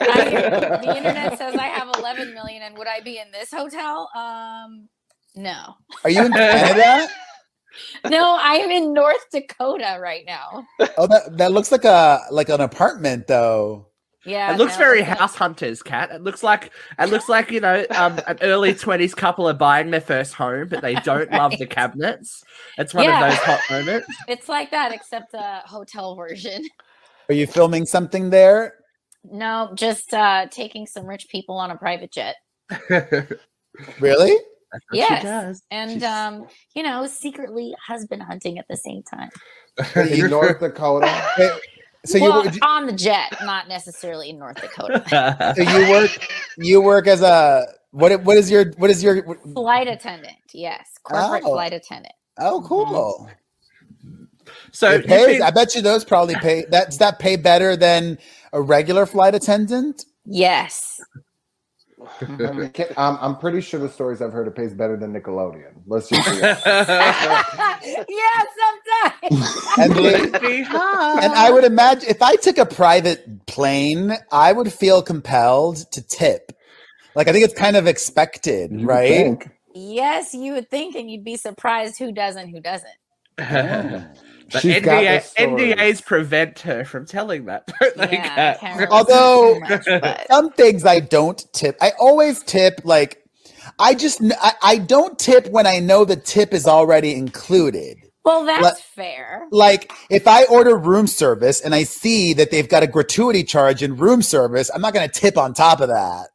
I, 0.00 0.30
the 0.82 0.96
internet 0.96 1.38
says 1.38 1.54
I 1.54 1.66
have 1.66 1.88
11 1.98 2.34
million, 2.34 2.62
and 2.62 2.76
would 2.76 2.88
I 2.88 3.00
be 3.00 3.18
in 3.18 3.30
this 3.30 3.50
hotel? 3.52 4.10
Um, 4.14 4.88
no. 5.36 5.76
Are 6.02 6.10
you 6.10 6.26
in 6.26 6.32
Canada? 6.32 7.08
no, 8.08 8.38
I'm 8.40 8.70
in 8.70 8.92
North 8.92 9.30
Dakota 9.32 9.98
right 10.00 10.24
now. 10.26 10.66
Oh, 10.96 11.06
that, 11.08 11.36
that 11.38 11.52
looks 11.52 11.72
like 11.72 11.84
a 11.84 12.20
like 12.30 12.48
an 12.48 12.60
apartment 12.60 13.26
though. 13.26 13.88
Yeah, 14.24 14.54
it 14.54 14.58
looks 14.58 14.74
no, 14.74 14.78
very 14.78 15.02
House 15.02 15.34
Hunters, 15.34 15.82
cat. 15.82 16.10
It 16.10 16.22
looks 16.22 16.42
like 16.42 16.70
it 16.98 17.10
looks 17.10 17.28
like 17.28 17.50
you 17.50 17.60
know 17.60 17.84
um, 17.90 18.20
an 18.26 18.38
early 18.42 18.74
twenties 18.74 19.14
couple 19.14 19.48
are 19.48 19.54
buying 19.54 19.90
their 19.90 20.00
first 20.00 20.34
home, 20.34 20.68
but 20.68 20.82
they 20.82 20.94
don't 20.94 21.30
right. 21.30 21.38
love 21.38 21.58
the 21.58 21.66
cabinets. 21.66 22.42
It's 22.78 22.94
one 22.94 23.04
yeah. 23.04 23.24
of 23.24 23.30
those 23.30 23.40
hot 23.40 23.60
moments. 23.70 24.08
It's 24.28 24.48
like 24.48 24.70
that, 24.70 24.92
except 24.92 25.34
a 25.34 25.62
hotel 25.66 26.14
version. 26.14 26.64
Are 27.28 27.34
you 27.34 27.46
filming 27.46 27.86
something 27.86 28.30
there? 28.30 28.74
No, 29.24 29.72
just 29.74 30.12
uh, 30.14 30.46
taking 30.50 30.86
some 30.86 31.06
rich 31.06 31.28
people 31.28 31.56
on 31.56 31.70
a 31.70 31.76
private 31.76 32.12
jet. 32.12 32.36
really? 34.00 34.36
Yes, 34.92 35.62
and 35.70 36.02
um, 36.02 36.46
you 36.74 36.82
know, 36.82 37.06
secretly 37.06 37.74
husband 37.84 38.22
hunting 38.22 38.58
at 38.58 38.66
the 38.68 38.76
same 38.76 39.02
time. 39.02 39.30
in 39.96 40.30
North 40.30 40.60
Dakota. 40.60 41.58
So 42.06 42.20
well, 42.20 42.46
you 42.46 42.60
on 42.62 42.86
the 42.86 42.92
jet, 42.92 43.34
not 43.44 43.66
necessarily 43.66 44.30
in 44.30 44.38
North 44.38 44.60
Dakota. 44.60 45.02
so 45.56 45.62
you 45.62 45.90
work, 45.90 46.10
you 46.58 46.80
work 46.82 47.06
as 47.06 47.22
a 47.22 47.66
what? 47.92 48.22
What 48.22 48.36
is 48.36 48.50
your 48.50 48.72
what 48.76 48.90
is 48.90 49.02
your 49.02 49.24
flight 49.54 49.88
attendant? 49.88 50.36
Yes, 50.52 50.86
corporate 51.02 51.42
oh. 51.46 51.54
flight 51.54 51.72
attendant. 51.72 52.14
Oh, 52.38 52.62
cool. 52.66 52.86
Mm-hmm. 52.86 54.24
So 54.72 54.90
it 54.90 55.06
pays, 55.06 55.40
I 55.40 55.50
bet 55.50 55.74
you 55.74 55.80
those 55.82 56.04
probably 56.04 56.34
pay. 56.34 56.64
That's 56.68 56.98
that 56.98 57.18
pay 57.18 57.36
better 57.36 57.76
than 57.76 58.18
a 58.52 58.60
regular 58.60 59.06
flight 59.06 59.34
attendant. 59.34 60.04
Yes. 60.26 60.93
I 62.20 62.52
mean, 62.52 62.72
I'm, 62.96 63.16
I'm 63.20 63.38
pretty 63.38 63.60
sure 63.60 63.80
the 63.80 63.88
stories 63.88 64.22
I've 64.22 64.32
heard 64.32 64.46
it 64.46 64.54
pays 64.54 64.74
better 64.74 64.96
than 64.96 65.12
Nickelodeon. 65.12 65.82
Let's 65.86 66.08
just 66.08 66.26
yeah, 66.40 66.54
sometimes. 69.22 69.76
and, 69.78 69.92
and 71.24 71.32
I 71.34 71.50
would 71.50 71.64
imagine 71.64 72.08
if 72.08 72.22
I 72.22 72.36
took 72.36 72.58
a 72.58 72.66
private 72.66 73.46
plane, 73.46 74.12
I 74.32 74.52
would 74.52 74.72
feel 74.72 75.02
compelled 75.02 75.76
to 75.92 76.02
tip. 76.06 76.52
Like 77.14 77.28
I 77.28 77.32
think 77.32 77.44
it's 77.44 77.54
kind 77.54 77.76
of 77.76 77.86
expected, 77.86 78.72
you 78.72 78.86
right? 78.86 79.08
Think. 79.08 79.50
Yes, 79.74 80.34
you 80.34 80.52
would 80.52 80.70
think, 80.70 80.94
and 80.94 81.10
you'd 81.10 81.24
be 81.24 81.36
surprised 81.36 81.98
who 81.98 82.12
doesn't, 82.12 82.48
who 82.48 82.60
doesn't. 82.60 82.90
But 84.52 84.62
NDA, 84.62 85.34
NDAs 85.36 86.04
prevent 86.04 86.60
her 86.60 86.84
from 86.84 87.06
telling 87.06 87.46
that. 87.46 87.68
yeah, 87.96 88.58
uh, 88.62 88.86
Although 88.90 89.60
much, 89.60 90.26
some 90.30 90.50
things 90.52 90.84
I 90.84 91.00
don't 91.00 91.44
tip. 91.52 91.76
I 91.80 91.92
always 91.98 92.42
tip 92.42 92.80
like 92.84 93.24
I 93.78 93.94
just 93.94 94.20
I, 94.40 94.52
I 94.62 94.78
don't 94.78 95.18
tip 95.18 95.48
when 95.48 95.66
I 95.66 95.78
know 95.78 96.04
the 96.04 96.16
tip 96.16 96.52
is 96.52 96.66
already 96.66 97.14
included. 97.14 97.96
Well, 98.24 98.44
that's 98.44 98.62
like, 98.62 98.76
fair. 98.78 99.46
Like 99.50 99.92
if 100.10 100.26
I 100.26 100.44
order 100.44 100.76
room 100.76 101.06
service 101.06 101.60
and 101.60 101.74
I 101.74 101.82
see 101.82 102.32
that 102.34 102.50
they've 102.50 102.68
got 102.68 102.82
a 102.82 102.86
gratuity 102.86 103.44
charge 103.44 103.82
in 103.82 103.96
room 103.96 104.22
service, 104.22 104.70
I'm 104.74 104.80
not 104.80 104.94
going 104.94 105.08
to 105.08 105.20
tip 105.20 105.36
on 105.36 105.52
top 105.52 105.80
of 105.80 105.88
that. 105.88 106.28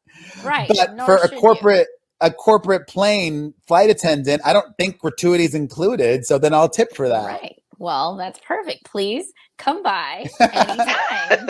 Right. 0.43 0.67
But 0.69 1.05
for 1.05 1.15
a 1.15 1.29
corporate 1.29 1.87
you. 2.21 2.27
a 2.27 2.31
corporate 2.31 2.87
plane 2.87 3.53
flight 3.67 3.89
attendant, 3.89 4.41
I 4.45 4.53
don't 4.53 4.77
think 4.77 4.99
gratuity 4.99 5.45
is 5.45 5.55
included, 5.55 6.25
so 6.25 6.37
then 6.37 6.53
I'll 6.53 6.69
tip 6.69 6.95
for 6.95 7.09
that. 7.09 7.25
Right. 7.25 7.58
Well, 7.79 8.17
that's 8.17 8.39
perfect. 8.45 8.85
Please 8.85 9.31
come 9.57 9.81
by 9.81 10.29
anytime. 10.39 11.49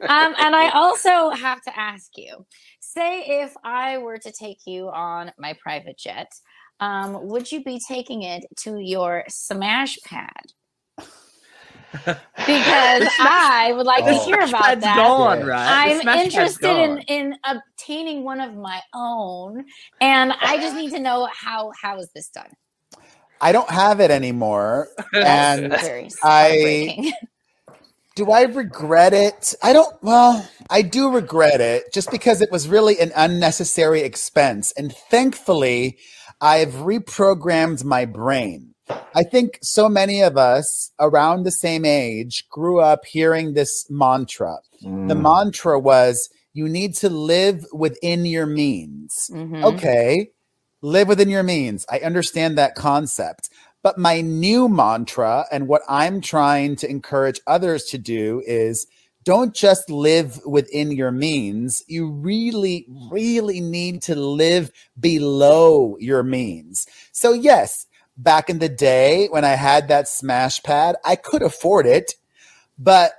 um, 0.00 0.34
and 0.38 0.56
I 0.56 0.70
also 0.74 1.30
have 1.30 1.60
to 1.62 1.78
ask 1.78 2.10
you 2.16 2.46
say 2.80 3.42
if 3.42 3.54
I 3.62 3.98
were 3.98 4.18
to 4.18 4.32
take 4.32 4.58
you 4.66 4.88
on 4.88 5.32
my 5.38 5.54
private 5.62 5.98
jet, 5.98 6.32
um, 6.80 7.28
would 7.28 7.52
you 7.52 7.62
be 7.62 7.78
taking 7.86 8.22
it 8.22 8.44
to 8.60 8.78
your 8.78 9.24
smash 9.28 9.98
pad? 10.04 10.44
because 11.92 13.08
I 13.20 13.72
would 13.76 13.86
like 13.86 14.04
oh. 14.04 14.18
to 14.18 14.24
hear 14.24 14.40
about 14.40 14.80
that. 14.80 14.96
Gone, 14.96 15.44
right? 15.44 16.00
I'm 16.02 16.18
interested 16.18 16.76
in 16.76 16.98
in 17.06 17.36
obtaining 17.44 18.24
one 18.24 18.40
of 18.40 18.54
my 18.56 18.80
own, 18.92 19.64
and 20.00 20.32
I 20.32 20.56
just 20.56 20.74
need 20.74 20.90
to 20.90 20.98
know 20.98 21.28
how 21.32 21.70
how 21.80 21.98
is 21.98 22.10
this 22.14 22.28
done. 22.30 22.50
I 23.40 23.52
don't 23.52 23.70
have 23.70 24.00
it 24.00 24.10
anymore, 24.10 24.88
and 25.14 25.74
I 26.22 27.12
do 28.16 28.30
I 28.30 28.42
regret 28.42 29.12
it? 29.12 29.54
I 29.62 29.72
don't. 29.72 29.94
Well, 30.02 30.48
I 30.70 30.82
do 30.82 31.10
regret 31.10 31.60
it 31.60 31.92
just 31.92 32.10
because 32.10 32.40
it 32.40 32.50
was 32.50 32.68
really 32.68 32.98
an 32.98 33.12
unnecessary 33.16 34.02
expense, 34.02 34.72
and 34.76 34.94
thankfully, 35.10 35.98
I've 36.40 36.74
reprogrammed 36.74 37.84
my 37.84 38.04
brain. 38.04 38.74
I 39.14 39.22
think 39.22 39.58
so 39.62 39.88
many 39.88 40.20
of 40.20 40.36
us 40.36 40.90
around 41.00 41.44
the 41.44 41.50
same 41.50 41.84
age 41.84 42.44
grew 42.50 42.80
up 42.80 43.04
hearing 43.06 43.54
this 43.54 43.86
mantra. 43.88 44.58
Mm. 44.84 45.08
The 45.08 45.14
mantra 45.14 45.78
was, 45.78 46.28
you 46.52 46.68
need 46.68 46.94
to 46.96 47.08
live 47.08 47.64
within 47.72 48.26
your 48.26 48.46
means. 48.46 49.30
Mm-hmm. 49.32 49.64
Okay, 49.64 50.28
live 50.84 51.08
within 51.08 51.30
your 51.30 51.42
means. 51.42 51.86
I 51.90 52.00
understand 52.00 52.58
that 52.58 52.74
concept. 52.74 53.48
But 53.82 53.98
my 53.98 54.20
new 54.20 54.68
mantra 54.68 55.46
and 55.50 55.66
what 55.66 55.82
I'm 55.88 56.20
trying 56.20 56.76
to 56.76 56.90
encourage 56.90 57.40
others 57.46 57.84
to 57.86 57.98
do 57.98 58.42
is 58.46 58.86
don't 59.24 59.54
just 59.54 59.88
live 59.88 60.40
within 60.44 60.92
your 60.92 61.10
means. 61.10 61.82
You 61.86 62.10
really, 62.10 62.86
really 63.10 63.60
need 63.60 64.02
to 64.02 64.14
live 64.14 64.70
below 65.00 65.96
your 65.98 66.22
means. 66.22 66.86
So, 67.12 67.32
yes, 67.32 67.86
back 68.18 68.50
in 68.50 68.58
the 68.58 68.68
day 68.68 69.28
when 69.28 69.44
I 69.44 69.56
had 69.56 69.88
that 69.88 70.06
smash 70.06 70.62
pad, 70.62 70.96
I 71.04 71.16
could 71.16 71.42
afford 71.42 71.86
it, 71.86 72.14
but 72.78 73.12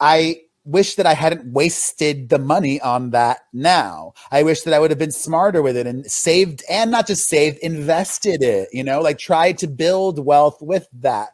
I 0.00 0.43
wish 0.64 0.94
that 0.94 1.06
I 1.06 1.14
hadn't 1.14 1.52
wasted 1.52 2.28
the 2.28 2.38
money 2.38 2.80
on 2.80 3.10
that 3.10 3.40
now. 3.52 4.14
I 4.30 4.42
wish 4.42 4.62
that 4.62 4.74
I 4.74 4.78
would 4.78 4.90
have 4.90 4.98
been 4.98 5.10
smarter 5.10 5.62
with 5.62 5.76
it 5.76 5.86
and 5.86 6.10
saved 6.10 6.62
and 6.70 6.90
not 6.90 7.06
just 7.06 7.28
saved, 7.28 7.58
invested 7.58 8.42
it, 8.42 8.68
you 8.72 8.82
know, 8.82 9.00
like 9.00 9.18
tried 9.18 9.58
to 9.58 9.66
build 9.66 10.24
wealth 10.24 10.60
with 10.62 10.88
that 11.00 11.30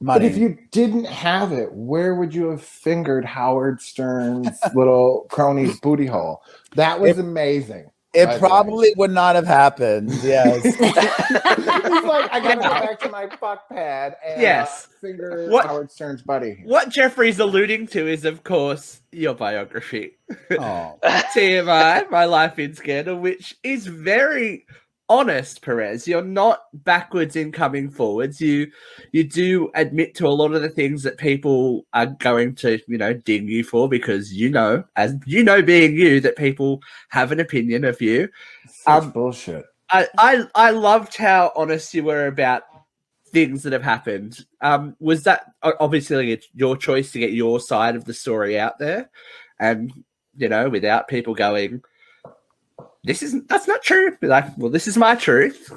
money. 0.00 0.20
But 0.20 0.30
if 0.30 0.36
you 0.36 0.58
didn't 0.70 1.06
have 1.06 1.52
it, 1.52 1.72
where 1.72 2.14
would 2.14 2.34
you 2.34 2.50
have 2.50 2.62
fingered 2.62 3.24
Howard 3.24 3.80
Stern's 3.80 4.58
little 4.74 5.26
crony's 5.30 5.80
booty 5.80 6.06
hole? 6.06 6.42
That 6.76 7.00
was 7.00 7.18
amazing. 7.18 7.90
It 8.14 8.38
probably 8.38 8.94
would 8.96 9.10
not 9.10 9.34
have 9.34 9.46
happened. 9.46 10.12
Yes. 10.22 10.62
He's 10.64 10.80
like, 10.80 12.32
I 12.32 12.40
gotta 12.40 12.56
go 12.56 12.68
back 12.68 13.00
to 13.00 13.10
my 13.10 13.28
fuck 13.36 13.68
pad 13.68 14.16
and 14.24 14.40
yes. 14.40 14.86
Uh, 14.86 15.00
finger 15.00 15.48
what, 15.50 15.66
Howard 15.66 15.90
Stern's 15.90 16.22
buddy. 16.22 16.62
What 16.64 16.88
Jeffrey's 16.88 17.38
alluding 17.38 17.88
to 17.88 18.06
is, 18.06 18.24
of 18.24 18.44
course, 18.44 19.02
your 19.12 19.34
biography. 19.34 20.16
Oh. 20.58 20.98
TMI, 21.04 22.10
My 22.10 22.24
Life 22.24 22.58
in 22.58 22.74
Scandal, 22.74 23.18
which 23.18 23.56
is 23.62 23.86
very 23.86 24.64
honest, 25.08 25.62
Perez. 25.62 26.06
You're 26.06 26.22
not 26.22 26.62
backwards 26.72 27.36
in 27.36 27.52
coming 27.52 27.90
forwards. 27.90 28.40
You 28.40 28.70
you 29.12 29.24
do 29.24 29.70
admit 29.74 30.14
to 30.16 30.26
a 30.26 30.30
lot 30.30 30.52
of 30.52 30.62
the 30.62 30.68
things 30.68 31.02
that 31.02 31.18
people 31.18 31.86
are 31.92 32.06
going 32.06 32.54
to, 32.56 32.78
you 32.86 32.98
know, 32.98 33.12
ding 33.12 33.48
you 33.48 33.64
for 33.64 33.88
because 33.88 34.32
you 34.32 34.50
know, 34.50 34.84
as 34.96 35.16
you 35.26 35.42
know, 35.42 35.62
being 35.62 35.94
you, 35.94 36.20
that 36.20 36.36
people 36.36 36.80
have 37.10 37.32
an 37.32 37.40
opinion 37.40 37.84
of 37.84 38.00
you. 38.00 38.28
Such 38.68 39.04
um, 39.04 39.10
bullshit. 39.10 39.64
I, 39.90 40.06
I 40.18 40.44
I 40.54 40.70
loved 40.70 41.16
how 41.16 41.52
honest 41.56 41.94
you 41.94 42.04
were 42.04 42.26
about 42.26 42.62
things 43.32 43.62
that 43.62 43.72
have 43.72 43.82
happened. 43.82 44.44
Um, 44.60 44.96
was 45.00 45.24
that 45.24 45.46
obviously 45.62 46.40
your 46.54 46.76
choice 46.76 47.12
to 47.12 47.18
get 47.18 47.32
your 47.32 47.60
side 47.60 47.96
of 47.96 48.04
the 48.04 48.14
story 48.14 48.58
out 48.58 48.78
there, 48.78 49.10
and 49.58 49.92
you 50.36 50.48
know, 50.48 50.68
without 50.68 51.08
people 51.08 51.34
going 51.34 51.82
this 53.08 53.22
isn't 53.22 53.48
that's 53.48 53.66
not 53.66 53.82
true. 53.82 54.16
Like, 54.20 54.56
well, 54.58 54.70
this 54.70 54.86
is 54.86 54.98
my 54.98 55.14
truth. 55.14 55.72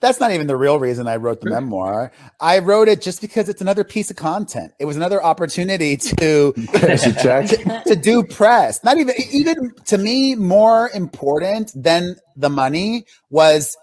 That's 0.00 0.20
not 0.20 0.32
even 0.32 0.46
the 0.46 0.56
real 0.56 0.78
reason 0.78 1.06
I 1.08 1.16
wrote 1.16 1.40
the 1.40 1.48
hmm. 1.48 1.54
memoir. 1.54 2.12
I 2.40 2.60
wrote 2.60 2.88
it 2.88 3.02
just 3.02 3.20
because 3.20 3.48
it's 3.48 3.60
another 3.60 3.82
piece 3.82 4.08
of 4.08 4.16
content. 4.16 4.72
It 4.78 4.84
was 4.84 4.96
another 4.96 5.22
opportunity 5.22 5.96
to 5.96 6.52
to, 6.52 7.82
to 7.86 7.96
do 7.96 8.22
press. 8.22 8.84
Not 8.84 8.98
even 8.98 9.14
even 9.32 9.72
to 9.86 9.98
me 9.98 10.36
more 10.36 10.90
important 10.94 11.72
than 11.74 12.16
the 12.36 12.50
money 12.50 13.04
was 13.30 13.76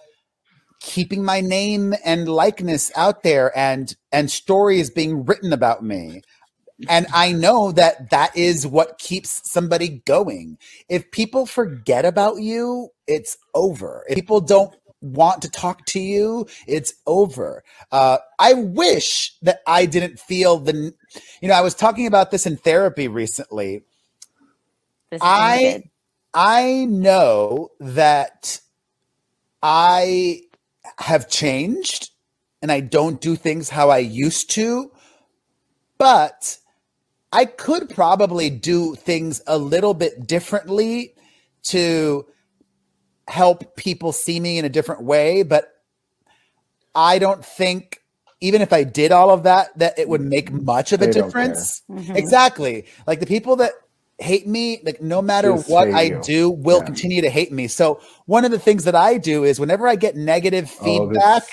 keeping 0.80 1.25
my 1.25 1.41
name 1.41 1.93
and 2.06 2.30
likeness 2.30 2.89
out 2.95 3.23
there 3.23 3.56
and 3.58 3.97
and 4.13 4.32
stories 4.32 4.89
being 4.89 5.25
written 5.25 5.52
about 5.52 5.84
me 5.84 6.21
and 6.88 7.08
I 7.13 7.34
know 7.34 7.72
that 7.74 8.10
that 8.12 8.36
is 8.38 8.65
what 8.65 9.00
keeps 9.00 9.42
somebody 9.52 10.02
going. 10.06 10.58
If 10.88 11.12
people 11.12 11.46
forget 11.46 12.06
about 12.06 12.42
you, 12.42 12.89
it's 13.08 13.38
over. 13.54 14.06
If 14.08 14.15
people 14.15 14.39
don't 14.39 14.74
want 15.02 15.42
to 15.42 15.50
talk 15.50 15.86
to 15.88 16.00
you, 16.00 16.48
it's 16.68 16.94
over. 17.06 17.63
Uh, 17.92 18.20
I 18.38 18.54
wish 18.54 19.34
that 19.42 19.60
I 19.68 19.86
didn't 19.86 20.20
feel 20.20 20.58
the, 20.60 20.94
you 21.42 21.48
know, 21.48 21.54
I 21.54 21.62
was 21.62 21.76
talking 21.76 22.08
about 22.08 22.32
this 22.32 22.46
in 22.46 22.58
therapy 22.58 23.08
recently. 23.08 23.84
I, 25.22 25.84
I 26.34 26.86
know 26.86 27.70
that 27.80 28.60
I 29.62 30.42
have 31.00 31.30
changed 31.30 32.12
and 32.62 32.72
I 32.72 32.80
don't 32.82 33.20
do 33.22 33.36
things 33.36 33.70
how 33.70 33.89
I 33.89 34.00
used 34.00 34.50
to, 34.52 34.92
but 35.98 36.58
I 37.32 37.46
could 37.46 37.89
probably 37.89 38.50
do 38.50 38.96
things 38.96 39.42
a 39.46 39.58
little 39.58 39.94
bit 39.94 40.26
differently 40.26 41.13
to 41.63 42.26
help 43.28 43.76
people 43.76 44.12
see 44.12 44.39
me 44.39 44.58
in 44.58 44.65
a 44.65 44.70
different 44.70 45.04
way, 45.04 45.44
but 45.44 45.72
I 46.96 47.20
don't 47.20 47.46
think 47.46 48.02
even 48.42 48.62
if 48.62 48.74
I 48.74 48.84
did 48.84 49.12
all 49.12 49.30
of 49.30 49.44
that, 49.44 49.78
that 49.78 50.00
it 50.00 50.08
would 50.08 50.22
make 50.22 50.52
much 50.52 50.94
of 50.94 51.02
a 51.02 51.12
difference. 51.12 51.82
Mm-hmm. 51.89 52.15
Exactly. 52.15 52.86
Like 53.06 53.20
the 53.20 53.26
people 53.26 53.58
that 53.58 53.74
hate 54.20 54.48
me, 54.48 54.82
like 54.84 55.02
no 55.02 55.22
matter 55.22 55.52
Just 55.54 55.70
what 55.70 55.90
I 55.92 56.04
you. 56.04 56.22
do, 56.24 56.50
will 56.50 56.80
yeah. 56.80 56.86
continue 56.86 57.22
to 57.22 57.30
hate 57.30 57.52
me. 57.52 57.68
So 57.68 58.02
one 58.26 58.46
of 58.46 58.52
the 58.52 58.60
things 58.60 58.84
that 58.84 58.96
I 58.96 59.18
do 59.18 59.44
is 59.44 59.60
whenever 59.60 59.88
I 59.88 59.96
get 59.96 60.16
negative 60.16 60.74
oh, 60.82 61.10
feedback, 61.10 61.44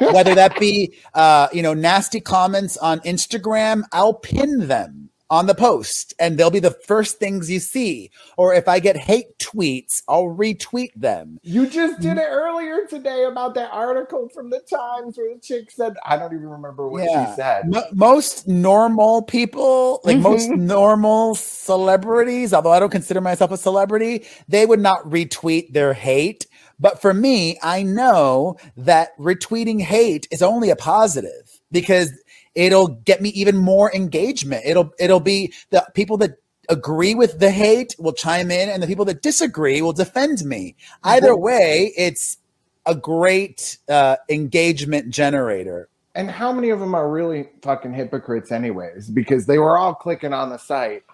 oh, 0.00 0.14
whether 0.14 0.34
that 0.34 0.58
be 0.58 0.94
uh, 1.14 1.48
you 1.52 1.62
know, 1.62 1.74
nasty 1.74 2.20
comments 2.20 2.76
on 2.76 3.00
Instagram, 3.00 3.82
I'll 3.92 4.14
pin 4.14 4.68
them 4.68 5.01
on 5.32 5.46
the 5.46 5.54
post 5.54 6.12
and 6.18 6.36
they'll 6.36 6.50
be 6.50 6.60
the 6.60 6.76
first 6.86 7.18
things 7.18 7.50
you 7.50 7.58
see. 7.58 8.10
Or 8.36 8.52
if 8.52 8.68
I 8.68 8.78
get 8.80 8.98
hate 8.98 9.38
tweets, 9.38 10.02
I'll 10.06 10.26
retweet 10.26 10.90
them. 10.94 11.38
You 11.42 11.66
just 11.66 12.00
did 12.00 12.18
it 12.18 12.28
earlier 12.28 12.84
today 12.86 13.24
about 13.24 13.54
that 13.54 13.70
article 13.72 14.28
from 14.28 14.50
the 14.50 14.60
Times 14.60 15.16
where 15.16 15.34
the 15.34 15.40
chick 15.40 15.70
said, 15.70 15.94
I 16.04 16.18
don't 16.18 16.34
even 16.34 16.50
remember 16.50 16.86
what 16.86 17.04
yeah. 17.04 17.30
she 17.30 17.36
said. 17.36 17.74
M- 17.74 17.82
most 17.94 18.46
normal 18.46 19.22
people, 19.22 20.02
like 20.04 20.16
mm-hmm. 20.16 20.22
most 20.30 20.50
normal 20.50 21.34
celebrities, 21.34 22.52
although 22.52 22.72
I 22.72 22.78
don't 22.78 22.92
consider 22.92 23.22
myself 23.22 23.52
a 23.52 23.56
celebrity, 23.56 24.26
they 24.48 24.66
would 24.66 24.80
not 24.80 25.02
retweet 25.04 25.72
their 25.72 25.94
hate. 25.94 26.46
But 26.78 27.00
for 27.00 27.14
me, 27.14 27.58
I 27.62 27.82
know 27.82 28.56
that 28.76 29.16
retweeting 29.18 29.80
hate 29.80 30.28
is 30.30 30.42
only 30.42 30.68
a 30.68 30.76
positive 30.76 31.60
because 31.70 32.12
it'll 32.54 32.88
get 32.88 33.22
me 33.22 33.30
even 33.30 33.56
more 33.56 33.92
engagement. 33.94 34.62
It'll 34.64 34.92
it'll 34.98 35.20
be 35.20 35.52
the 35.70 35.86
people 35.94 36.16
that 36.18 36.32
agree 36.68 37.14
with 37.14 37.38
the 37.38 37.50
hate 37.50 37.94
will 37.98 38.12
chime 38.12 38.50
in 38.50 38.68
and 38.68 38.82
the 38.82 38.86
people 38.86 39.04
that 39.06 39.22
disagree 39.22 39.82
will 39.82 39.92
defend 39.92 40.44
me. 40.44 40.76
Either 41.02 41.36
way, 41.36 41.92
it's 41.96 42.38
a 42.86 42.94
great 42.94 43.78
uh, 43.88 44.16
engagement 44.28 45.10
generator. 45.10 45.88
And 46.14 46.30
how 46.30 46.52
many 46.52 46.70
of 46.70 46.78
them 46.78 46.94
are 46.94 47.10
really 47.10 47.48
fucking 47.62 47.94
hypocrites, 47.94 48.52
anyways? 48.52 49.08
Because 49.08 49.46
they 49.46 49.58
were 49.58 49.78
all 49.78 49.94
clicking 49.94 50.32
on 50.32 50.50
the 50.50 50.58
site 50.58 51.04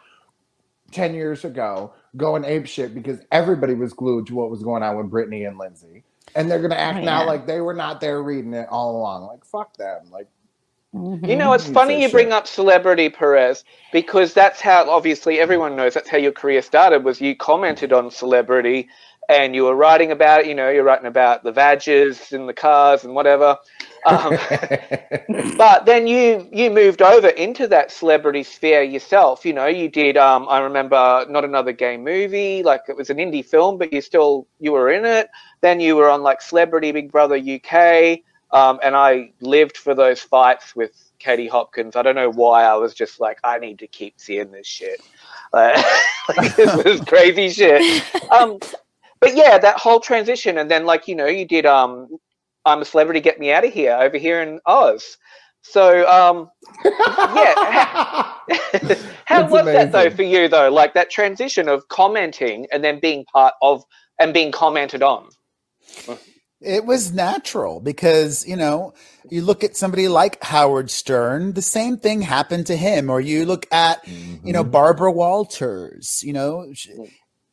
10 0.91 1.15
years 1.15 1.45
ago, 1.45 1.93
going 2.17 2.45
ape 2.45 2.67
shit 2.67 2.95
because 2.95 3.21
everybody 3.31 3.75
was 3.75 3.93
glued 3.93 4.27
to 4.27 4.35
what 4.35 4.51
was 4.51 4.63
going 4.63 4.83
on 4.83 4.97
with 4.97 5.11
Britney 5.11 5.47
and 5.47 5.59
Lindsay. 5.59 6.05
and 6.35 6.51
they're 6.51 6.61
gonna 6.61 6.75
act 6.75 6.99
oh, 6.99 7.05
now 7.05 7.27
like 7.27 7.47
they 7.47 7.61
were 7.61 7.75
not 7.75 8.01
there 8.01 8.23
reading 8.23 8.55
it 8.55 8.69
all 8.71 8.97
along. 8.97 9.27
Like 9.27 9.45
fuck 9.45 9.77
them. 9.77 10.11
Like 10.11 10.29
Mm-hmm. 10.95 11.27
You 11.27 11.37
know, 11.37 11.53
it's 11.53 11.69
funny 11.69 12.01
you 12.01 12.09
bring 12.09 12.33
up 12.33 12.47
celebrity 12.47 13.11
Perez 13.11 13.63
because 13.93 14.33
that's 14.33 14.61
how 14.61 14.89
obviously 14.89 15.39
everyone 15.39 15.77
knows 15.77 15.93
that's 15.95 16.09
how 16.09 16.17
your 16.17 16.33
career 16.33 16.63
started 16.63 17.05
was 17.05 17.21
you 17.21 17.37
commented 17.37 17.93
on 17.93 18.11
celebrity 18.11 18.89
and 19.29 19.55
you 19.55 19.65
were 19.65 19.75
writing 19.75 20.11
about 20.11 20.47
you 20.47 20.55
know 20.55 20.71
you're 20.71 20.85
writing 20.85 21.07
about 21.07 21.43
the 21.43 21.53
badges 21.53 22.33
and 22.33 22.49
the 22.49 22.55
cars 22.55 23.05
and 23.05 23.15
whatever. 23.15 23.59
Um, 24.07 24.39
but 25.59 25.85
then 25.85 26.07
you 26.07 26.49
you 26.51 26.71
moved 26.71 27.03
over 27.03 27.29
into 27.29 27.69
that 27.69 27.91
celebrity 27.91 28.43
sphere 28.43 28.83
yourself 28.83 29.45
you 29.45 29.53
know 29.53 29.67
you 29.67 29.89
did 29.89 30.17
um, 30.17 30.47
i 30.49 30.61
remember 30.61 31.27
not 31.29 31.45
another 31.45 31.73
gay 31.73 31.97
movie 31.97 32.63
like 32.63 32.83
it 32.89 32.97
was 32.97 33.11
an 33.11 33.17
indie 33.19 33.45
film 33.45 33.77
but 33.77 33.93
you 33.93 34.01
still 34.01 34.47
you 34.61 34.73
were 34.73 34.91
in 34.91 35.05
it. 35.05 35.29
Then 35.61 35.81
you 35.81 35.97
were 35.97 36.09
on 36.09 36.23
like 36.23 36.41
celebrity 36.41 36.93
big 36.93 37.13
brother 37.13 37.37
uk 37.37 38.21
um, 38.51 38.81
and 38.83 38.97
I 38.97 39.33
lived 39.41 39.77
for 39.77 39.95
those 39.95 40.21
fights 40.21 40.75
with 40.75 41.13
Katie 41.19 41.49
Hopkins. 41.49 41.97
I 41.97 42.03
don't 42.03 42.15
know 42.15 42.31
why 42.31 42.65
I 42.65 42.75
was 42.75 42.95
just 42.95 43.21
like, 43.21 43.39
I 43.45 43.59
need 43.59 43.79
to 43.81 43.87
keep 43.87 44.15
seeing 44.19 44.51
this 44.51 44.67
shit. 44.67 45.01
like, 45.53 46.57
this 46.57 46.85
was 46.85 47.01
crazy 47.03 47.49
shit. 47.51 48.05
Um, 48.31 48.59
but 49.21 49.35
yeah, 49.35 49.59
that 49.59 49.79
whole 49.79 50.01
transition, 50.01 50.59
and 50.59 50.71
then 50.71 50.87
like 50.87 51.09
you 51.09 51.15
know, 51.15 51.27
you 51.27 51.45
did 51.45 51.67
um, 51.67 52.19
I'm 52.65 52.83
a 52.83 52.85
celebrity, 52.85 53.21
get 53.21 53.41
me 53.41 53.51
out 53.53 53.65
of 53.65 53.73
here 53.73 53.97
over 54.01 54.17
here 54.17 54.43
in 54.43 54.61
Oz. 54.67 55.17
So 55.63 56.09
um, 56.09 56.51
yeah, 56.85 57.55
how 59.25 59.49
was 59.49 59.63
amazing. 59.63 59.75
that 59.75 59.93
though 59.93 60.11
for 60.11 60.23
you 60.23 60.49
though? 60.49 60.71
Like 60.71 60.95
that 60.95 61.11
transition 61.11 61.69
of 61.69 61.89
commenting 61.89 62.67
and 62.73 62.85
then 62.85 63.01
being 63.01 63.25
part 63.25 63.55
of 63.61 63.85
and 64.19 64.33
being 64.33 64.53
commented 64.53 65.03
on. 65.03 65.29
It 66.61 66.85
was 66.85 67.13
natural 67.13 67.81
because, 67.81 68.47
you 68.47 68.57
know, 68.57 68.93
you 69.31 69.43
look 69.43 69.63
at 69.63 69.77
somebody 69.77 70.09
like 70.09 70.43
Howard 70.43 70.91
Stern, 70.91 71.53
the 71.53 71.63
same 71.63 71.99
thing 71.99 72.21
happened 72.21 72.67
to 72.67 72.77
him. 72.77 73.11
Or 73.11 73.21
you 73.21 73.45
look 73.47 73.67
at, 73.73 74.05
mm-hmm. 74.05 74.47
you 74.47 74.53
know, 74.53 74.63
mm-hmm. 74.63 74.73
Barbara 74.73 75.13
Walters, 75.13 76.21
you 76.25 76.33
know, 76.33 76.73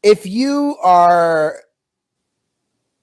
if 0.02 0.26
you 0.26 0.78
are 0.82 1.60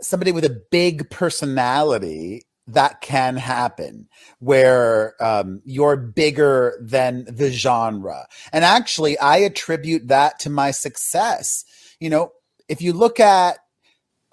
somebody 0.00 0.32
with 0.32 0.44
a 0.44 0.62
big 0.70 1.08
personality, 1.08 2.42
that 2.68 3.00
can 3.00 3.36
happen 3.36 4.08
where 4.38 5.14
um, 5.22 5.60
you're 5.64 5.96
bigger 5.96 6.78
than 6.80 7.24
the 7.28 7.50
genre. 7.50 8.26
And 8.52 8.64
actually, 8.64 9.18
I 9.18 9.38
attribute 9.38 10.08
that 10.08 10.38
to 10.40 10.50
my 10.50 10.70
success. 10.70 11.64
You 11.98 12.10
know, 12.10 12.32
if 12.68 12.80
you 12.80 12.92
look 12.92 13.20
at 13.20 13.58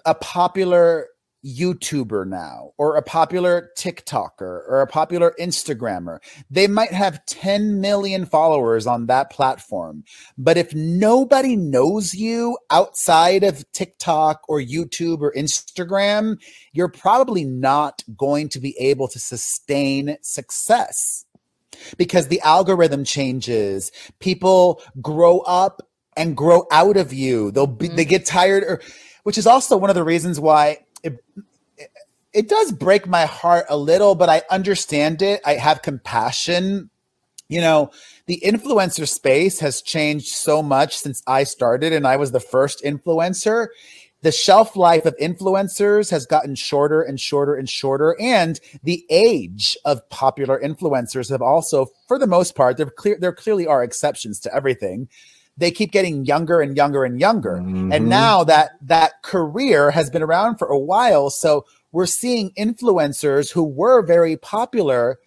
a 0.04 0.14
popular 0.14 1.08
YouTuber 1.44 2.26
now 2.26 2.72
or 2.76 2.96
a 2.96 3.02
popular 3.02 3.70
TikToker 3.76 4.40
or 4.40 4.80
a 4.80 4.86
popular 4.86 5.34
Instagrammer. 5.40 6.18
They 6.50 6.66
might 6.66 6.92
have 6.92 7.24
10 7.26 7.80
million 7.80 8.26
followers 8.26 8.86
on 8.86 9.06
that 9.06 9.30
platform. 9.30 10.04
But 10.36 10.56
if 10.56 10.74
nobody 10.74 11.56
knows 11.56 12.14
you 12.14 12.58
outside 12.70 13.42
of 13.42 13.70
TikTok 13.72 14.42
or 14.48 14.60
YouTube 14.60 15.20
or 15.20 15.32
Instagram, 15.32 16.40
you're 16.72 16.88
probably 16.88 17.44
not 17.44 18.02
going 18.16 18.48
to 18.50 18.60
be 18.60 18.76
able 18.78 19.08
to 19.08 19.18
sustain 19.18 20.16
success 20.22 21.24
because 21.96 22.28
the 22.28 22.40
algorithm 22.42 23.04
changes. 23.04 23.90
People 24.18 24.82
grow 25.00 25.38
up 25.40 25.82
and 26.16 26.36
grow 26.36 26.66
out 26.70 26.96
of 26.96 27.12
you. 27.12 27.50
They'll 27.50 27.66
be, 27.66 27.86
mm-hmm. 27.86 27.96
they 27.96 28.04
get 28.04 28.26
tired 28.26 28.64
or 28.64 28.80
which 29.22 29.38
is 29.38 29.46
also 29.46 29.76
one 29.76 29.90
of 29.90 29.96
the 29.96 30.04
reasons 30.04 30.40
why 30.40 30.78
it, 31.02 31.24
it 32.32 32.48
does 32.48 32.72
break 32.72 33.06
my 33.06 33.26
heart 33.26 33.66
a 33.68 33.76
little, 33.76 34.14
but 34.14 34.28
I 34.28 34.42
understand 34.50 35.22
it. 35.22 35.40
I 35.44 35.54
have 35.54 35.82
compassion. 35.82 36.90
You 37.48 37.60
know, 37.60 37.90
the 38.26 38.40
influencer 38.44 39.08
space 39.08 39.58
has 39.58 39.82
changed 39.82 40.28
so 40.28 40.62
much 40.62 40.96
since 40.96 41.22
I 41.26 41.42
started 41.42 41.92
and 41.92 42.06
I 42.06 42.16
was 42.16 42.30
the 42.30 42.40
first 42.40 42.84
influencer. 42.84 43.68
The 44.22 44.30
shelf 44.30 44.76
life 44.76 45.06
of 45.06 45.16
influencers 45.16 46.10
has 46.10 46.26
gotten 46.26 46.54
shorter 46.54 47.02
and 47.02 47.18
shorter 47.18 47.54
and 47.54 47.68
shorter. 47.68 48.14
And 48.20 48.60
the 48.84 49.04
age 49.10 49.76
of 49.84 50.08
popular 50.10 50.60
influencers 50.60 51.30
have 51.30 51.42
also, 51.42 51.86
for 52.06 52.18
the 52.18 52.26
most 52.26 52.54
part, 52.54 52.76
there, 52.76 52.86
clear, 52.86 53.16
there 53.18 53.32
clearly 53.32 53.66
are 53.66 53.82
exceptions 53.82 54.38
to 54.40 54.54
everything 54.54 55.08
they 55.60 55.70
keep 55.70 55.92
getting 55.92 56.24
younger 56.24 56.60
and 56.60 56.76
younger 56.76 57.04
and 57.04 57.20
younger. 57.20 57.58
Mm-hmm. 57.58 57.92
And 57.92 58.08
now 58.08 58.42
that 58.44 58.72
that 58.82 59.22
career 59.22 59.90
has 59.90 60.10
been 60.10 60.22
around 60.22 60.56
for 60.56 60.68
a 60.68 60.78
while, 60.78 61.30
so 61.30 61.64
we're 61.92 62.06
seeing 62.06 62.50
influencers 62.52 63.52
who 63.52 63.62
were 63.62 64.02
very 64.02 64.36
popular 64.36 65.18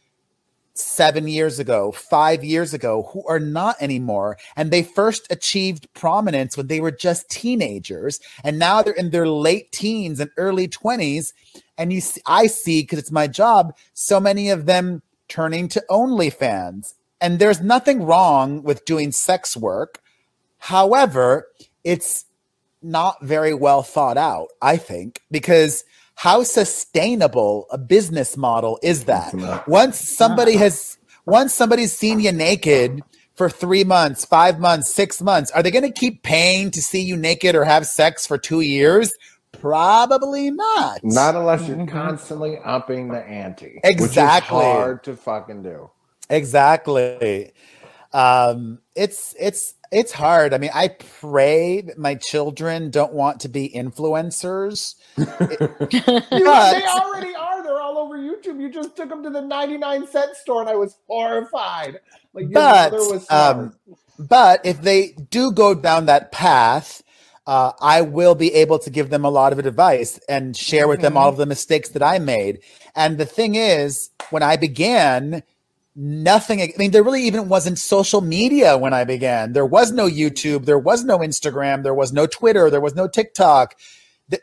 seven 0.76 1.28
years 1.28 1.60
ago, 1.60 1.91
five 1.91 2.43
years 2.43 2.74
ago, 2.74 3.10
who 3.13 3.24
are 3.28 3.39
not 3.39 3.76
anymore. 3.80 4.38
And 4.56 4.72
they 4.72 4.82
first 4.82 5.28
achieved 5.30 5.88
prominence 5.93 6.58
when 6.58 6.67
they 6.67 6.82
were 6.82 6.91
just 6.91 7.30
teenagers. 7.30 8.19
And 8.43 8.58
now 8.58 8.82
they're 8.82 8.93
in 8.93 9.12
their 9.12 9.28
late 9.28 9.72
teens 9.72 10.19
and 10.19 10.32
early 10.38 10.67
20s. 10.67 11.34
And 11.78 11.93
you 11.93 12.02
see, 12.02 12.22
I 12.26 12.48
see, 12.48 12.82
because 12.82 13.00
it's 13.00 13.12
my 13.12 13.28
job, 13.28 13.76
so 13.93 14.19
many 14.19 14.50
of 14.50 14.65
them 14.65 15.04
turning 15.28 15.67
to 15.69 15.84
OnlyFans. 15.89 16.96
And 17.22 17.39
there's 17.39 17.62
nothing 17.62 18.04
wrong 18.04 18.63
with 18.63 18.86
doing 18.86 19.12
sex 19.12 19.56
work. 19.56 20.00
However, 20.63 21.49
it's 21.84 22.23
not 22.82 23.21
very 23.21 23.54
well 23.54 23.84
thought 23.84 24.15
out, 24.15 24.47
I 24.62 24.78
think, 24.78 25.19
because 25.30 25.84
how 26.15 26.43
sustainable 26.43 27.67
a 27.69 27.78
business 27.78 28.38
model 28.38 28.80
is 28.82 29.04
that? 29.04 29.34
Once 29.67 29.99
somebody 29.99 30.56
has 30.56 30.97
once 31.26 31.54
somebody's 31.54 31.91
seen 31.91 32.21
you 32.21 32.32
naked 32.32 33.02
for 33.36 33.49
three 33.49 33.84
months, 33.84 34.23
five 34.23 34.58
months, 34.58 34.89
six 34.89 35.21
months, 35.21 35.52
are 35.52 35.62
they 35.62 35.69
going 35.69 35.84
to 35.84 35.91
keep 35.91 36.23
paying 36.23 36.71
to 36.71 36.82
see 36.82 37.02
you 37.02 37.17
naked 37.17 37.56
or 37.56 37.65
have 37.65 37.86
sex 37.86 38.26
for 38.26 38.38
two 38.38 38.62
years? 38.62 39.12
Probably 39.52 40.49
not. 40.49 41.04
Not 41.04 41.36
unless 41.36 41.67
you're 41.67 41.76
mm-hmm. 41.76 41.88
constantly 41.88 42.58
upping 42.63 43.10
the 43.10 43.19
ante. 43.19 43.82
Exactly. 43.84 44.63
hard 44.63 45.04
to 45.04 45.17
fucking 45.17 45.63
do. 45.63 45.89
Exactly. 46.30 47.52
Um, 48.13 48.80
it's 48.95 49.36
it's 49.39 49.73
it's 49.93 50.12
hard. 50.12 50.53
I 50.53 50.58
mean, 50.58 50.71
I 50.73 50.89
pray 50.89 51.82
that 51.82 51.97
my 51.97 52.15
children 52.15 52.89
don't 52.89 53.13
want 53.13 53.41
to 53.41 53.49
be 53.49 53.69
influencers. 53.69 54.95
but, 55.15 55.38
they 56.32 56.43
already 56.43 57.36
are. 57.36 57.63
They're 57.63 57.79
all 57.79 57.97
over 57.97 58.17
YouTube. 58.17 58.60
You 58.60 58.69
just 58.69 58.95
took 58.95 59.10
them 59.10 59.23
to 59.23 59.29
the 59.29 59.41
99 59.41 60.08
cent 60.08 60.36
store 60.36 60.62
and 60.62 60.69
I 60.69 60.75
was 60.75 60.97
horrified. 61.08 61.99
Like 62.34 62.45
your 62.49 62.53
but, 62.53 63.32
um, 63.32 63.75
but 64.17 64.65
if 64.65 64.82
they 64.82 65.10
do 65.29 65.51
go 65.51 65.75
down 65.75 66.08
that 66.08 66.32
path, 66.32 67.03
uh, 67.45 67.73
I 67.82 68.01
will 68.01 68.36
be 68.36 68.53
able 68.53 68.79
to 68.79 68.89
give 68.89 69.10
them 69.10 69.25
a 69.25 69.29
lot 69.29 69.51
of 69.53 69.60
advice 69.60 70.19
and 70.29 70.56
share 70.56 70.88
with 70.88 71.01
them 71.01 71.17
all 71.17 71.29
of 71.29 71.38
the 71.38 71.45
mistakes 71.45 71.89
that 71.89 72.03
I 72.03 72.19
made. 72.19 72.60
And 72.95 73.17
the 73.17 73.25
thing 73.25 73.56
is, 73.56 74.12
when 74.29 74.43
I 74.43 74.56
began, 74.56 75.43
nothing. 75.95 76.62
I 76.62 76.71
mean, 76.77 76.91
there 76.91 77.03
really 77.03 77.23
even 77.23 77.49
wasn't 77.49 77.79
social 77.79 78.21
media 78.21 78.77
when 78.77 78.93
I 78.93 79.03
began. 79.03 79.53
There 79.53 79.65
was 79.65 79.91
no 79.91 80.08
YouTube, 80.08 80.65
there 80.65 80.79
was 80.79 81.03
no 81.03 81.19
Instagram, 81.19 81.84
there 81.84 81.93
was 81.93 82.13
no 82.13 82.27
Twitter, 82.27 82.69
there 82.69 82.82
was 82.82 82.95
no 82.95 83.08
TikTok. 83.08 83.75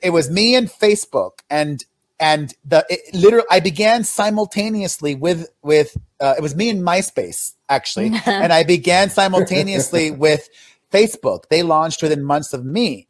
It 0.02 0.10
was 0.10 0.30
me 0.30 0.54
and 0.54 0.68
Facebook, 0.68 1.40
and 1.48 1.84
and 2.20 2.54
the 2.64 2.84
it, 2.88 3.14
literally 3.14 3.46
I 3.50 3.60
began 3.60 4.04
simultaneously 4.04 5.14
with 5.14 5.48
with 5.62 5.96
uh, 6.20 6.34
it 6.36 6.42
was 6.42 6.54
me 6.54 6.68
and 6.68 6.82
MySpace 6.82 7.54
actually, 7.68 8.12
and 8.26 8.52
I 8.52 8.62
began 8.62 9.10
simultaneously 9.10 10.10
with 10.10 10.48
Facebook. 10.92 11.48
They 11.48 11.62
launched 11.62 12.02
within 12.02 12.22
months 12.22 12.52
of 12.52 12.64
me. 12.64 13.08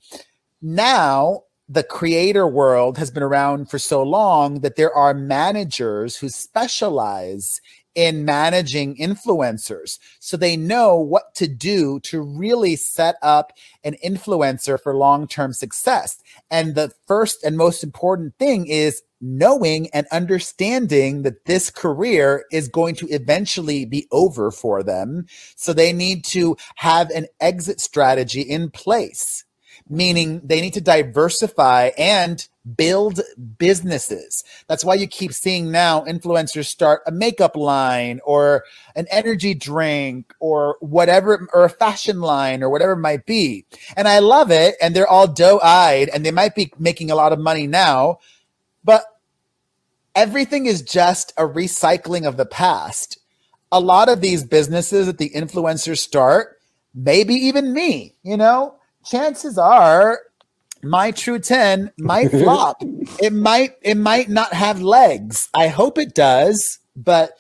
Now 0.63 1.43
the 1.71 1.85
creator 1.85 2.49
world 2.49 2.99
has 2.99 3.13
been 3.13 3.23
around 3.23 3.71
for 3.71 3.79
so 3.79 4.03
long 4.03 4.61
that 4.61 4.75
there 4.75 4.93
are 4.93 5.15
managers 5.15 6.17
who 6.17 6.29
specialize 6.29 7.61
in 7.95 8.25
managing 8.25 8.97
influencers. 8.97 9.99
So 10.21 10.37
they 10.37 10.57
know 10.57 10.97
what 10.97 11.35
to 11.37 11.49
do 11.49 12.01
to 12.01 12.21
really 12.21 12.77
set 12.77 13.17
up 13.23 13.53
an 13.85 13.97
influencer 14.05 14.81
for 14.81 14.97
long 14.97 15.27
term 15.27 15.53
success. 15.53 16.19
And 16.51 16.75
the 16.75 16.93
first 17.07 17.43
and 17.45 17.57
most 17.57 17.83
important 17.83 18.37
thing 18.39 18.67
is 18.67 19.03
knowing 19.21 19.89
and 19.93 20.07
understanding 20.11 21.23
that 21.23 21.45
this 21.45 21.71
career 21.71 22.45
is 22.51 22.69
going 22.69 22.95
to 22.97 23.09
eventually 23.09 23.85
be 23.85 24.07
over 24.11 24.51
for 24.51 24.83
them. 24.83 25.27
So 25.57 25.73
they 25.73 25.93
need 25.93 26.25
to 26.27 26.57
have 26.77 27.11
an 27.11 27.27
exit 27.41 27.81
strategy 27.81 28.41
in 28.41 28.71
place 28.71 29.45
meaning 29.89 30.41
they 30.45 30.61
need 30.61 30.75
to 30.75 30.81
diversify 30.81 31.91
and 31.99 32.47
build 32.77 33.21
businesses. 33.59 34.45
That's 34.69 34.85
why 34.85 34.95
you 34.95 35.07
keep 35.07 35.33
seeing 35.33 35.71
now 35.71 36.03
influencers 36.05 36.67
start 36.67 37.03
a 37.07 37.11
makeup 37.11 37.57
line 37.57 38.21
or 38.25 38.65
an 38.95 39.07
energy 39.11 39.55
drink 39.55 40.33
or 40.41 40.77
whatever, 40.81 41.49
or 41.53 41.65
a 41.65 41.71
fashion 41.71 42.21
line 42.21 42.63
or 42.63 42.69
whatever 42.69 42.93
it 42.93 42.99
might 42.99 43.27
be. 43.27 43.65
And 43.97 44.07
I 44.07 44.19
love 44.19 44.51
it. 44.51 44.77
And 44.81 44.95
they're 44.95 45.09
all 45.09 45.27
doe 45.27 45.59
eyed 45.63 46.11
and 46.11 46.25
they 46.25 46.31
might 46.31 46.55
be 46.55 46.73
making 46.79 47.11
a 47.11 47.17
lot 47.17 47.33
of 47.33 47.39
money 47.39 47.67
now. 47.67 48.19
but 48.85 49.05
everything 50.15 50.67
is 50.67 50.83
just 50.83 51.33
a 51.37 51.43
recycling 51.43 52.27
of 52.27 52.37
the 52.37 52.47
past. 52.47 53.19
A 53.73 53.81
lot 53.81 54.09
of 54.09 54.21
these 54.21 54.45
businesses 54.45 55.07
that 55.07 55.19
the 55.19 55.31
influencers 55.31 55.99
start, 55.99 56.59
maybe 56.95 57.35
even 57.35 57.73
me, 57.73 58.17
you 58.23 58.37
know, 58.37 58.75
chances 59.05 59.59
are 59.59 60.21
my 60.83 61.11
true 61.11 61.39
10 61.39 61.93
might 61.99 62.31
flop. 62.31 62.83
it 63.21 63.33
might 63.33 63.75
it 63.83 63.97
might 63.97 64.29
not 64.29 64.53
have 64.53 64.81
legs. 64.83 65.49
I 65.55 65.69
hope 65.69 65.99
it 65.99 66.15
does, 66.15 66.79
but 66.97 67.33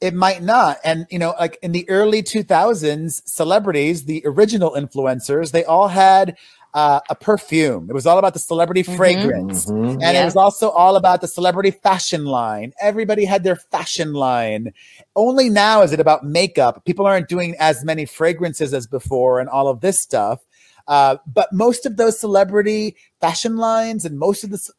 it 0.00 0.14
might 0.14 0.42
not. 0.42 0.78
And 0.84 1.06
you 1.10 1.18
know, 1.18 1.34
like 1.38 1.58
in 1.62 1.72
the 1.72 1.88
early 1.88 2.22
2000s, 2.22 3.22
celebrities, 3.26 4.04
the 4.04 4.22
original 4.24 4.72
influencers, 4.72 5.50
they 5.50 5.64
all 5.64 5.88
had 5.88 6.36
uh, 6.74 7.00
a 7.08 7.14
perfume. 7.14 7.88
It 7.88 7.94
was 7.94 8.06
all 8.06 8.18
about 8.18 8.34
the 8.34 8.38
celebrity 8.38 8.82
mm-hmm. 8.82 8.96
fragrance. 8.96 9.66
Mm-hmm. 9.66 9.90
And 9.90 10.02
yeah. 10.02 10.22
it 10.22 10.24
was 10.24 10.36
also 10.36 10.70
all 10.70 10.96
about 10.96 11.20
the 11.20 11.28
celebrity 11.28 11.70
fashion 11.70 12.26
line. 12.26 12.72
Everybody 12.80 13.24
had 13.24 13.42
their 13.42 13.56
fashion 13.56 14.12
line. 14.12 14.72
Only 15.16 15.48
now 15.48 15.82
is 15.82 15.92
it 15.92 16.00
about 16.00 16.24
makeup. 16.24 16.84
People 16.84 17.06
aren't 17.06 17.28
doing 17.28 17.56
as 17.58 17.84
many 17.84 18.04
fragrances 18.04 18.74
as 18.74 18.86
before 18.86 19.40
and 19.40 19.48
all 19.48 19.68
of 19.68 19.80
this 19.80 20.00
stuff. 20.00 20.40
Uh, 20.88 21.18
but 21.26 21.52
most 21.52 21.86
of 21.86 21.96
those 21.96 22.18
celebrity 22.18 22.96
fashion 23.20 23.56
lines 23.56 24.04
and 24.04 24.18
most 24.18 24.42
of 24.42 24.50
the 24.50 24.70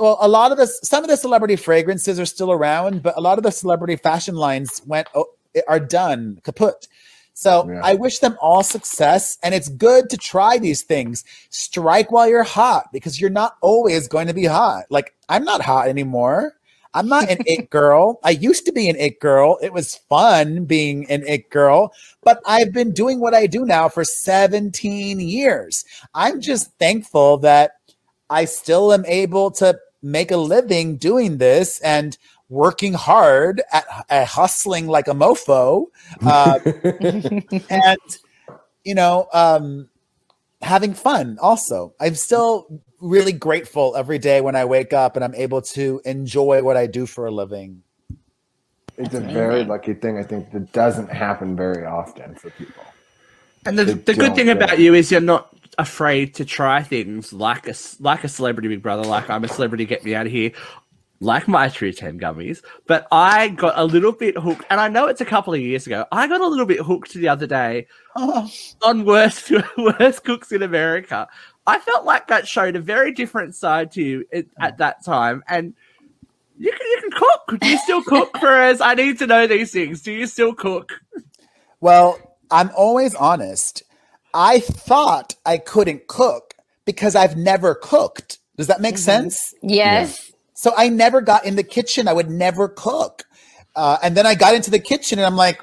well, 0.00 0.18
a 0.20 0.28
lot 0.28 0.52
of 0.52 0.58
the 0.58 0.66
some 0.66 1.04
of 1.04 1.10
the 1.10 1.16
celebrity 1.16 1.56
fragrances 1.56 2.18
are 2.20 2.26
still 2.26 2.52
around, 2.52 3.02
but 3.02 3.16
a 3.16 3.20
lot 3.20 3.38
of 3.38 3.44
the 3.44 3.52
celebrity 3.52 3.96
fashion 3.96 4.34
lines 4.34 4.82
went 4.86 5.08
oh, 5.14 5.26
are 5.68 5.80
done 5.80 6.40
kaput. 6.44 6.88
So 7.34 7.68
yeah. 7.68 7.80
I 7.84 7.94
wish 7.94 8.20
them 8.20 8.38
all 8.40 8.62
success. 8.62 9.38
And 9.42 9.54
it's 9.54 9.68
good 9.68 10.08
to 10.10 10.16
try 10.16 10.58
these 10.58 10.82
things. 10.82 11.22
Strike 11.50 12.10
while 12.10 12.26
you're 12.26 12.42
hot 12.42 12.90
because 12.92 13.20
you're 13.20 13.28
not 13.28 13.56
always 13.60 14.08
going 14.08 14.26
to 14.26 14.34
be 14.34 14.46
hot. 14.46 14.84
Like 14.88 15.14
I'm 15.28 15.44
not 15.44 15.60
hot 15.60 15.88
anymore. 15.88 16.55
I'm 16.96 17.08
not 17.08 17.30
an 17.30 17.38
it 17.46 17.68
girl. 17.68 18.18
I 18.24 18.30
used 18.30 18.64
to 18.66 18.72
be 18.72 18.88
an 18.88 18.96
it 18.96 19.20
girl. 19.20 19.58
It 19.60 19.72
was 19.72 19.96
fun 20.08 20.64
being 20.64 21.08
an 21.10 21.24
it 21.26 21.50
girl, 21.50 21.92
but 22.22 22.40
I've 22.46 22.72
been 22.72 22.92
doing 22.92 23.20
what 23.20 23.34
I 23.34 23.46
do 23.46 23.66
now 23.66 23.90
for 23.90 24.02
17 24.02 25.20
years. 25.20 25.84
I'm 26.14 26.40
just 26.40 26.72
thankful 26.78 27.36
that 27.38 27.72
I 28.30 28.46
still 28.46 28.94
am 28.94 29.04
able 29.06 29.50
to 29.52 29.78
make 30.02 30.30
a 30.30 30.38
living 30.38 30.96
doing 30.96 31.36
this 31.36 31.80
and 31.80 32.16
working 32.48 32.94
hard 32.94 33.60
at, 33.72 33.84
at 34.08 34.28
hustling 34.28 34.86
like 34.86 35.08
a 35.08 35.12
mofo 35.12 35.86
uh, 36.24 36.58
and 37.68 38.18
you 38.84 38.94
know 38.94 39.28
um, 39.34 39.88
having 40.62 40.94
fun 40.94 41.36
also 41.42 41.92
i'm 42.00 42.14
still 42.14 42.80
really 43.06 43.32
grateful 43.32 43.94
every 43.96 44.18
day 44.18 44.40
when 44.40 44.56
i 44.56 44.64
wake 44.64 44.92
up 44.92 45.16
and 45.16 45.24
i'm 45.24 45.34
able 45.34 45.62
to 45.62 46.00
enjoy 46.04 46.62
what 46.62 46.76
i 46.76 46.86
do 46.86 47.06
for 47.06 47.26
a 47.26 47.30
living 47.30 47.82
it's 48.98 49.14
a 49.14 49.20
very 49.20 49.64
lucky 49.64 49.94
thing 49.94 50.18
i 50.18 50.22
think 50.22 50.50
that 50.52 50.72
doesn't 50.72 51.10
happen 51.10 51.54
very 51.56 51.84
often 51.84 52.34
for 52.34 52.50
people 52.50 52.82
and 53.64 53.78
the, 53.78 53.84
the 53.84 54.14
good 54.14 54.34
thing 54.34 54.48
about 54.48 54.78
you 54.78 54.94
is 54.94 55.10
you're 55.10 55.20
not 55.20 55.54
afraid 55.78 56.34
to 56.34 56.44
try 56.44 56.82
things 56.82 57.32
like 57.32 57.68
a 57.68 57.74
like 58.00 58.24
a 58.24 58.28
celebrity 58.28 58.68
big 58.68 58.82
brother 58.82 59.04
like 59.04 59.28
i'm 59.28 59.44
a 59.44 59.48
celebrity 59.48 59.84
get 59.84 60.04
me 60.04 60.14
out 60.14 60.26
of 60.26 60.32
here 60.32 60.52
like 61.20 61.48
my 61.48 61.68
True 61.68 61.92
10 61.92 62.20
gummies, 62.20 62.62
but 62.86 63.06
I 63.10 63.48
got 63.48 63.74
a 63.76 63.84
little 63.84 64.12
bit 64.12 64.36
hooked, 64.36 64.64
and 64.70 64.80
I 64.80 64.88
know 64.88 65.06
it's 65.06 65.20
a 65.20 65.26
couple 65.26 65.54
of 65.54 65.60
years 65.60 65.86
ago. 65.86 66.04
I 66.12 66.26
got 66.26 66.40
a 66.40 66.46
little 66.46 66.66
bit 66.66 66.80
hooked 66.80 67.14
the 67.14 67.28
other 67.28 67.46
day 67.46 67.86
oh. 68.16 68.50
on 68.82 69.04
worst 69.04 69.50
worst 69.78 70.24
cooks 70.24 70.52
in 70.52 70.62
America. 70.62 71.28
I 71.66 71.78
felt 71.78 72.04
like 72.04 72.28
that 72.28 72.46
showed 72.46 72.76
a 72.76 72.80
very 72.80 73.12
different 73.12 73.54
side 73.54 73.92
to 73.92 74.02
you 74.02 74.24
at, 74.32 74.46
at 74.60 74.78
that 74.78 75.04
time, 75.04 75.42
and 75.48 75.74
you 76.58 76.70
can 76.70 76.86
you 76.86 77.00
can 77.00 77.10
cook. 77.10 77.60
Do 77.60 77.68
you 77.68 77.78
still 77.78 78.02
cook, 78.02 78.32
Perez? 78.34 78.80
I 78.80 78.94
need 78.94 79.18
to 79.18 79.26
know 79.26 79.46
these 79.46 79.72
things. 79.72 80.02
Do 80.02 80.12
you 80.12 80.26
still 80.26 80.54
cook? 80.54 80.92
Well, 81.80 82.36
I'm 82.50 82.70
always 82.76 83.14
honest. 83.14 83.82
I 84.32 84.60
thought 84.60 85.34
I 85.44 85.58
couldn't 85.58 86.06
cook 86.06 86.54
because 86.84 87.14
I've 87.14 87.36
never 87.36 87.74
cooked. 87.74 88.38
Does 88.56 88.68
that 88.68 88.80
make 88.80 88.94
mm-hmm. 88.94 89.02
sense? 89.02 89.54
Yes. 89.62 90.32
So 90.54 90.72
I 90.76 90.88
never 90.88 91.20
got 91.20 91.44
in 91.44 91.56
the 91.56 91.62
kitchen. 91.62 92.08
I 92.08 92.12
would 92.12 92.30
never 92.30 92.68
cook. 92.68 93.24
Uh, 93.74 93.98
and 94.02 94.16
then 94.16 94.26
I 94.26 94.34
got 94.34 94.54
into 94.54 94.70
the 94.70 94.78
kitchen 94.78 95.18
and 95.18 95.26
I'm 95.26 95.36
like, 95.36 95.62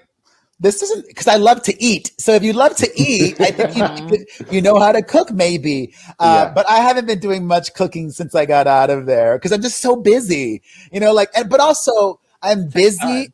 this 0.63 0.81
isn't 0.81 1.07
because 1.07 1.27
I 1.27 1.35
love 1.35 1.61
to 1.63 1.83
eat. 1.83 2.13
So 2.17 2.33
if 2.33 2.41
you 2.41 2.53
love 2.53 2.75
to 2.77 2.89
eat, 2.95 3.39
I 3.41 3.51
think 3.51 3.75
you, 3.75 4.25
you 4.49 4.61
know 4.61 4.79
how 4.79 4.93
to 4.93 5.03
cook, 5.03 5.29
maybe. 5.29 5.93
Uh, 6.19 6.45
yeah. 6.45 6.53
But 6.53 6.67
I 6.69 6.77
haven't 6.77 7.05
been 7.05 7.19
doing 7.19 7.45
much 7.45 7.73
cooking 7.73 8.11
since 8.11 8.33
I 8.33 8.45
got 8.45 8.65
out 8.65 8.89
of 8.89 9.05
there 9.05 9.37
because 9.37 9.51
I'm 9.51 9.61
just 9.61 9.81
so 9.81 9.97
busy, 9.97 10.61
you 10.91 11.01
know. 11.01 11.11
Like, 11.11 11.29
and, 11.35 11.49
but 11.49 11.59
also 11.59 12.21
I'm 12.41 12.69
busy. 12.69 13.33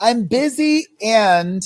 I'm 0.00 0.24
busy, 0.24 0.86
and 1.02 1.62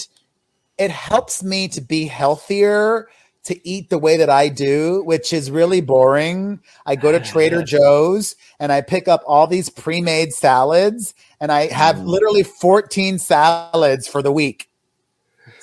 it 0.78 0.90
helps 0.90 1.44
me 1.44 1.68
to 1.68 1.80
be 1.80 2.06
healthier 2.06 3.06
to 3.44 3.68
eat 3.68 3.90
the 3.90 3.98
way 3.98 4.16
that 4.16 4.30
I 4.30 4.48
do, 4.48 5.04
which 5.04 5.32
is 5.32 5.48
really 5.48 5.80
boring. 5.80 6.58
I 6.86 6.96
go 6.96 7.12
to 7.12 7.20
Trader 7.20 7.62
Joe's 7.62 8.34
and 8.58 8.72
I 8.72 8.80
pick 8.80 9.06
up 9.06 9.22
all 9.26 9.46
these 9.46 9.68
pre 9.68 10.00
made 10.00 10.32
salads 10.32 11.14
and 11.40 11.52
I 11.52 11.66
have 11.66 11.96
mm. 11.96 12.06
literally 12.06 12.42
14 12.42 13.18
salads 13.18 14.08
for 14.08 14.22
the 14.22 14.32
week 14.32 14.68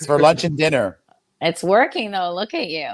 it's 0.01 0.07
for 0.07 0.19
lunch 0.19 0.43
and 0.43 0.57
dinner. 0.57 0.97
It's 1.41 1.63
working 1.63 2.11
though. 2.11 2.33
Look 2.33 2.53
at 2.53 2.69
you. 2.69 2.89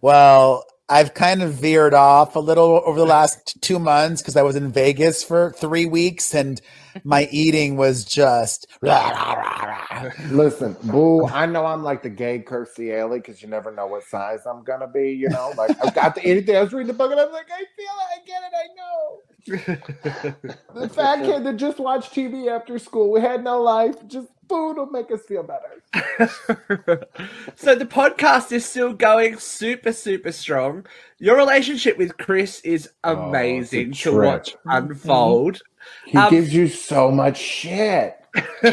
Well, 0.00 0.64
I've 0.88 1.14
kind 1.14 1.42
of 1.42 1.54
veered 1.54 1.94
off 1.94 2.36
a 2.36 2.40
little 2.40 2.82
over 2.84 2.98
the 2.98 3.06
last 3.06 3.60
two 3.62 3.78
months 3.78 4.20
because 4.20 4.36
I 4.36 4.42
was 4.42 4.54
in 4.54 4.70
Vegas 4.70 5.24
for 5.24 5.52
three 5.52 5.86
weeks 5.86 6.34
and 6.34 6.60
my 7.04 7.26
eating 7.32 7.76
was 7.76 8.04
just. 8.04 8.66
Rah, 8.82 9.08
rah, 9.10 9.32
rah, 9.32 10.10
Listen, 10.30 10.76
boo, 10.84 11.26
I 11.26 11.46
know 11.46 11.64
I'm 11.64 11.82
like 11.82 12.02
the 12.02 12.10
gay 12.10 12.38
Kirstie 12.40 12.98
Alley 12.98 13.18
because 13.18 13.40
you 13.42 13.48
never 13.48 13.72
know 13.72 13.86
what 13.86 14.04
size 14.04 14.40
I'm 14.46 14.62
going 14.62 14.80
to 14.80 14.86
be, 14.88 15.12
you 15.12 15.30
know? 15.30 15.54
Like, 15.56 15.72
I've 15.82 15.94
got 15.94 16.14
the 16.14 16.24
anything. 16.24 16.56
I 16.56 16.62
was 16.62 16.72
reading 16.74 16.88
the 16.88 16.94
book 16.94 17.10
and 17.10 17.20
I 17.20 17.24
was 17.24 17.32
like, 17.32 17.50
I 17.50 17.58
feel 17.58 17.86
it. 17.86 18.20
I 18.22 18.26
get 18.26 18.42
it. 18.42 18.52
I 18.54 18.66
know. 18.76 19.20
the 19.46 20.90
fat 20.94 21.22
kid 21.24 21.44
that 21.44 21.56
just 21.56 21.78
watched 21.78 22.14
TV 22.14 22.48
after 22.48 22.78
school. 22.78 23.10
We 23.12 23.20
had 23.20 23.44
no 23.44 23.60
life. 23.60 23.96
Just 24.06 24.28
food 24.48 24.74
will 24.74 24.86
make 24.86 25.10
us 25.10 25.22
feel 25.22 25.42
better. 25.42 25.82
so 27.54 27.74
the 27.74 27.86
podcast 27.86 28.52
is 28.52 28.64
still 28.64 28.92
going 28.92 29.38
super, 29.38 29.92
super 29.92 30.32
strong. 30.32 30.86
Your 31.18 31.36
relationship 31.36 31.98
with 31.98 32.16
Chris 32.16 32.60
is 32.60 32.90
oh, 33.04 33.28
amazing 33.28 33.90
oh, 33.90 33.92
to 33.92 34.20
watch 34.20 34.56
unfold. 34.64 35.62
He 36.06 36.16
um, 36.16 36.30
gives 36.30 36.54
you 36.54 36.68
so 36.68 37.10
much 37.10 37.38
shit. 37.38 38.16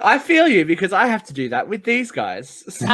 I 0.00 0.18
feel 0.22 0.48
you 0.48 0.64
because 0.64 0.92
I 0.92 1.06
have 1.06 1.24
to 1.24 1.32
do 1.32 1.48
that 1.50 1.68
with 1.68 1.84
these 1.84 2.10
guys. 2.10 2.64
So. 2.68 2.86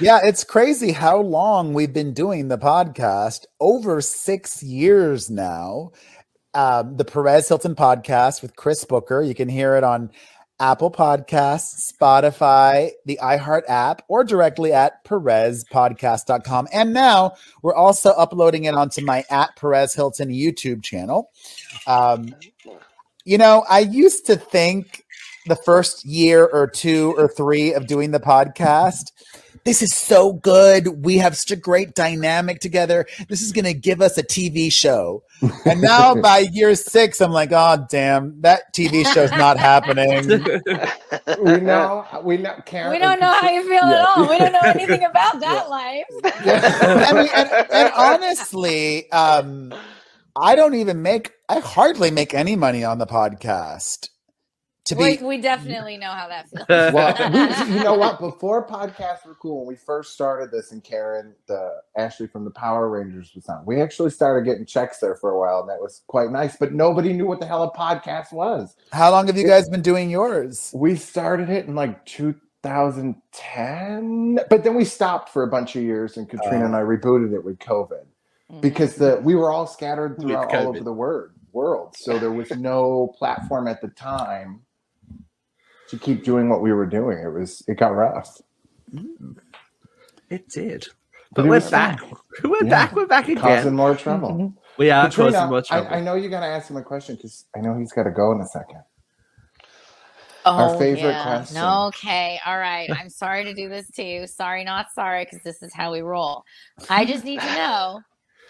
yeah, 0.00 0.20
it's 0.22 0.44
crazy 0.44 0.92
how 0.92 1.18
long 1.18 1.74
we've 1.74 1.92
been 1.92 2.12
doing 2.12 2.48
the 2.48 2.58
podcast. 2.58 3.46
Over 3.60 4.00
six 4.00 4.62
years 4.62 5.30
now. 5.30 5.90
Um, 6.54 6.96
the 6.96 7.04
Perez 7.04 7.48
Hilton 7.48 7.74
podcast 7.74 8.40
with 8.42 8.56
Chris 8.56 8.84
Booker. 8.84 9.22
You 9.22 9.34
can 9.34 9.48
hear 9.48 9.76
it 9.76 9.84
on 9.84 10.10
Apple 10.60 10.90
Podcasts, 10.90 11.92
Spotify, 11.92 12.90
the 13.06 13.18
iHeart 13.22 13.62
app, 13.68 14.02
or 14.08 14.24
directly 14.24 14.72
at 14.72 15.04
PerezPodcast.com. 15.04 16.68
And 16.72 16.92
now 16.92 17.34
we're 17.62 17.74
also 17.74 18.10
uploading 18.10 18.64
it 18.64 18.74
onto 18.74 19.04
my 19.04 19.24
at 19.30 19.54
Perez 19.56 19.94
Hilton 19.94 20.30
YouTube 20.30 20.82
channel. 20.82 21.30
Um, 21.86 22.34
you 23.24 23.38
know, 23.38 23.64
I 23.68 23.80
used 23.80 24.26
to 24.26 24.36
think 24.36 25.04
the 25.46 25.56
first 25.56 26.04
year 26.04 26.44
or 26.44 26.66
two 26.66 27.14
or 27.16 27.28
three 27.28 27.72
of 27.72 27.86
doing 27.86 28.10
the 28.10 28.20
podcast 28.20 29.12
this 29.68 29.82
is 29.82 29.92
so 29.92 30.32
good. 30.32 31.04
We 31.04 31.18
have 31.18 31.36
such 31.36 31.50
a 31.50 31.56
great 31.56 31.94
dynamic 31.94 32.60
together. 32.60 33.04
This 33.28 33.42
is 33.42 33.52
going 33.52 33.66
to 33.66 33.74
give 33.74 34.00
us 34.00 34.16
a 34.16 34.22
TV 34.22 34.72
show. 34.72 35.22
And 35.66 35.82
now 35.82 36.14
by 36.22 36.38
year 36.50 36.74
six, 36.74 37.20
I'm 37.20 37.32
like, 37.32 37.50
oh, 37.52 37.86
damn, 37.90 38.40
that 38.40 38.72
TV 38.72 39.06
show's 39.12 39.30
not 39.32 39.58
happening. 39.58 40.26
we 41.44 41.60
know, 41.60 42.06
we 42.24 42.38
know, 42.38 42.58
Karen. 42.64 42.92
We 42.92 42.98
don't 42.98 43.20
know 43.20 43.30
how 43.30 43.50
you 43.50 43.62
feel 43.62 43.86
yeah. 43.86 44.00
at 44.00 44.08
all. 44.08 44.26
We 44.26 44.38
don't 44.38 44.52
know 44.52 44.60
anything 44.64 45.04
about 45.04 45.38
that 45.40 45.64
yeah. 45.64 45.68
life. 45.68 46.04
I 46.24 47.12
mean, 47.12 47.28
and, 47.34 47.70
and 47.70 47.92
honestly, 47.94 49.12
um, 49.12 49.74
I 50.34 50.54
don't 50.56 50.76
even 50.76 51.02
make, 51.02 51.32
I 51.50 51.58
hardly 51.58 52.10
make 52.10 52.32
any 52.32 52.56
money 52.56 52.84
on 52.84 52.96
the 52.96 53.06
podcast 53.06 54.08
to 54.88 54.96
be. 54.96 55.02
We, 55.02 55.16
we 55.22 55.40
definitely 55.40 55.96
know 55.96 56.10
how 56.10 56.26
that 56.28 56.50
feels. 56.50 56.66
well, 56.68 57.14
we, 57.32 57.38
you 57.74 57.82
know 57.84 57.94
what? 57.94 58.18
Before 58.18 58.66
podcasts 58.66 59.24
were 59.26 59.36
cool, 59.36 59.60
when 59.60 59.68
we 59.68 59.76
first 59.76 60.12
started 60.12 60.50
this, 60.50 60.72
and 60.72 60.82
Karan, 60.82 61.36
the 61.46 61.76
Ashley 61.96 62.26
from 62.26 62.44
the 62.44 62.50
Power 62.50 62.88
Rangers 62.88 63.30
was 63.34 63.48
on, 63.48 63.64
we 63.66 63.80
actually 63.80 64.10
started 64.10 64.44
getting 64.44 64.66
checks 64.66 64.98
there 64.98 65.14
for 65.14 65.30
a 65.30 65.38
while, 65.38 65.60
and 65.60 65.68
that 65.68 65.80
was 65.80 66.02
quite 66.06 66.30
nice. 66.30 66.56
But 66.56 66.72
nobody 66.72 67.12
knew 67.12 67.26
what 67.26 67.38
the 67.40 67.46
hell 67.46 67.62
a 67.62 67.70
podcast 67.72 68.32
was. 68.32 68.74
How 68.92 69.10
long 69.10 69.28
have 69.28 69.36
you 69.36 69.46
guys 69.46 69.68
been 69.68 69.82
doing 69.82 70.08
yours? 70.10 70.72
We 70.74 70.96
started 70.96 71.50
it 71.50 71.66
in 71.66 71.74
like 71.74 72.06
2010, 72.06 74.38
but 74.50 74.64
then 74.64 74.74
we 74.74 74.84
stopped 74.84 75.28
for 75.30 75.42
a 75.42 75.48
bunch 75.48 75.76
of 75.76 75.82
years, 75.82 76.16
and 76.16 76.28
Katrina 76.28 76.64
uh, 76.64 76.66
and 76.66 76.76
I 76.76 76.80
rebooted 76.80 77.32
it 77.34 77.44
with 77.44 77.58
COVID. 77.58 78.04
because 78.60 78.96
the 78.96 79.20
we 79.22 79.34
were 79.34 79.52
all 79.52 79.66
scattered 79.66 80.18
throughout 80.20 80.54
all 80.54 80.68
over 80.68 80.80
the 80.80 80.92
world 80.92 81.30
world. 81.52 81.96
So 81.96 82.18
there 82.18 82.32
was 82.32 82.50
no 82.52 83.14
platform 83.18 83.68
at 83.68 83.80
the 83.80 83.88
time 83.88 84.62
to 85.88 85.98
keep 85.98 86.24
doing 86.24 86.48
what 86.48 86.60
we 86.60 86.72
were 86.72 86.86
doing. 86.86 87.18
It 87.18 87.32
was 87.32 87.62
it 87.66 87.78
got 87.78 87.94
rough. 87.94 88.40
Mm. 88.94 89.36
It 90.30 90.48
did. 90.48 90.86
But, 91.32 91.42
but 91.42 91.50
we're 91.50 91.70
back. 91.70 92.00
Fun. 92.00 92.14
We're 92.44 92.64
yeah. 92.64 92.70
back. 92.70 92.94
We're 92.94 93.06
back 93.06 93.28
again. 93.28 93.42
Causing 93.42 93.74
more 93.74 93.94
trouble. 93.94 94.30
Mm-hmm. 94.30 94.58
We 94.78 94.90
are 94.90 95.08
Katrina, 95.08 95.32
causing 95.32 95.50
more 95.50 95.62
trouble. 95.62 95.88
I, 95.88 95.96
I 95.96 96.00
know 96.00 96.14
you 96.14 96.30
got 96.30 96.40
to 96.40 96.46
ask 96.46 96.70
him 96.70 96.76
a 96.76 96.82
question 96.82 97.16
because 97.16 97.46
I 97.54 97.60
know 97.60 97.76
he's 97.76 97.92
got 97.92 98.04
to 98.04 98.10
go 98.10 98.32
in 98.32 98.40
a 98.40 98.46
second. 98.46 98.82
Oh, 100.46 100.52
Our 100.52 100.78
favorite 100.78 101.10
yeah. 101.10 101.24
question. 101.24 101.58
Okay. 101.58 102.40
All 102.46 102.58
right. 102.58 102.88
I'm 102.90 103.10
sorry 103.10 103.44
to 103.44 103.52
do 103.52 103.68
this 103.68 103.90
to 103.96 104.02
you. 104.02 104.26
Sorry, 104.26 104.64
not 104.64 104.86
sorry, 104.94 105.24
because 105.24 105.42
this 105.42 105.62
is 105.62 105.74
how 105.74 105.92
we 105.92 106.00
roll. 106.00 106.44
I 106.88 107.04
just 107.04 107.24
need 107.24 107.40
to 107.40 107.54
know, 107.54 108.00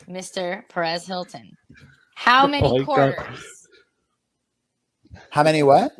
Mr. 0.09 0.69
Perez 0.69 1.07
Hilton, 1.07 1.51
how 2.15 2.47
many 2.47 2.69
oh 2.69 2.85
quarters? 2.85 3.17
God. 3.17 3.39
How 5.31 5.43
many 5.43 5.63
what? 5.63 5.93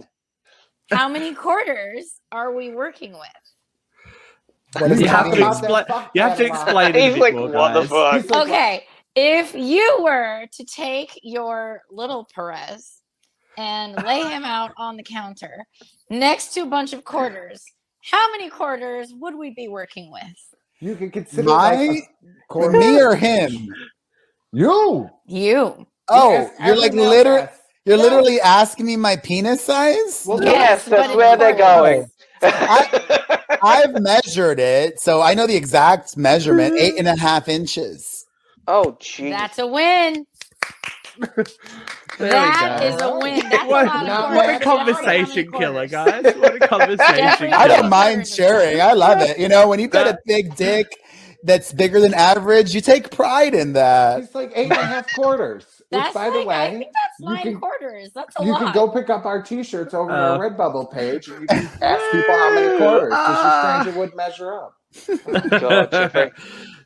How 0.91 1.09
many 1.09 1.35
quarters 1.35 2.21
are 2.33 2.53
we 2.55 2.71
working 2.71 3.13
with? 3.13 3.21
you, 5.01 5.07
have 5.07 5.33
to 5.33 5.47
explain, 5.47 5.85
you 6.15 6.23
have 6.23 6.37
to 6.37 6.45
explain. 6.45 6.95
He's 6.95 7.17
like, 7.17 7.35
what 7.35 7.73
the 7.75 7.85
fuck? 7.89 8.43
Okay. 8.45 8.85
If 9.15 9.55
you 9.55 9.99
were 10.03 10.47
to 10.53 10.65
take 10.65 11.19
your 11.23 11.83
little 11.91 12.29
Perez 12.35 13.01
and 13.57 13.97
lay 14.05 14.21
him 14.21 14.45
out 14.45 14.73
on 14.77 14.97
the 14.97 15.03
counter 15.03 15.67
next 16.11 16.55
to 16.55 16.61
a 16.61 16.67
bunch 16.67 16.93
of 16.93 17.05
quarters, 17.05 17.65
how 18.11 18.31
many 18.31 18.49
quarters 18.49 19.13
would 19.19 19.35
we 19.35 19.51
be 19.51 19.69
working 19.69 20.13
with? 20.13 20.23
You 20.81 20.95
can 20.95 21.11
consider 21.11 21.49
my 21.49 22.01
quarter. 22.49 22.79
me 22.79 23.01
or 23.03 23.17
him. 23.17 23.75
You. 24.53 25.11
You. 25.27 25.87
Oh, 26.09 26.31
yes, 26.31 26.53
you're 26.65 26.77
like 26.77 26.93
literally. 26.93 27.49
You're 27.89 27.97
yes. 27.97 28.05
literally 28.05 28.39
asking 28.43 28.85
me 28.85 28.97
my 28.97 29.17
penis 29.17 29.65
size? 29.65 30.25
Well, 30.27 30.45
yes, 30.45 30.85
that's 30.85 31.15
where 31.17 31.39
they're 31.39 31.57
going. 31.57 32.11
I, 32.43 33.41
I've 33.63 34.03
measured 34.03 34.61
it, 34.61 35.01
so 35.01 35.23
I 35.23 35.33
know 35.33 35.47
the 35.47 35.57
exact 35.57 36.15
measurement: 36.15 36.75
eight 36.75 36.97
mm-hmm. 36.97 37.07
and 37.07 37.09
a 37.09 37.17
half 37.17 37.49
inches. 37.49 38.27
Oh, 38.67 38.99
geez. 39.01 39.31
That's 39.31 39.59
a 39.59 39.67
win. 39.67 40.27
That 42.19 42.85
is 42.85 43.01
a 43.01 43.19
win. 43.23 43.49
That's 43.49 43.67
what, 43.67 43.87
a, 43.87 44.35
what 44.35 44.55
a 44.55 44.59
conversation 44.63 45.51
killer, 45.51 45.87
guys. 45.87 46.25
What 46.37 46.63
a 46.63 46.69
conversation 46.69 47.37
killer. 47.39 47.55
I 47.55 47.69
don't 47.69 47.89
mind 47.89 48.29
sharing. 48.29 48.83
I 48.83 48.93
love 48.93 49.23
it. 49.23 49.39
You 49.39 49.49
know, 49.49 49.67
when 49.67 49.81
you've 49.81 49.91
got 49.91 50.07
a 50.07 50.19
big 50.27 50.55
dick 50.57 50.89
that's 51.43 51.73
bigger 51.73 52.01
than 52.01 52.13
average, 52.13 52.75
you 52.75 52.83
take 52.83 53.11
pride 53.11 53.55
in 53.55 53.73
that. 53.73 54.25
It's 54.25 54.35
like 54.35 54.53
eight 54.55 54.71
and 54.71 54.73
a 54.73 54.85
half 54.85 55.15
quarters. 55.15 55.65
That's 55.91 56.13
by 56.13 56.29
like, 56.29 56.41
the 56.43 56.47
way, 56.47 56.55
I 56.55 56.71
think 56.71 56.93
that's 56.93 57.21
nine 57.21 57.43
can, 57.43 57.61
quarters. 57.61 58.11
That's 58.15 58.39
a 58.39 58.45
you 58.45 58.53
lot. 58.53 58.63
can 58.63 58.75
go 58.75 58.89
pick 58.91 59.09
up 59.09 59.25
our 59.25 59.43
T-shirts 59.43 59.95
over 59.95 60.11
uh, 60.11 60.37
our 60.37 60.51
Redbubble 60.51 60.93
page, 60.93 61.29
and 61.29 61.41
you 61.41 61.47
can 61.49 61.69
ask 61.81 62.05
people 62.13 62.35
how 62.35 62.55
many 62.55 62.79
quarters 62.79 63.09
because 63.09 63.37
uh, 63.39 63.81
stranger 63.81 63.99
would 63.99 64.15
measure 64.15 64.55
up. 64.55 64.75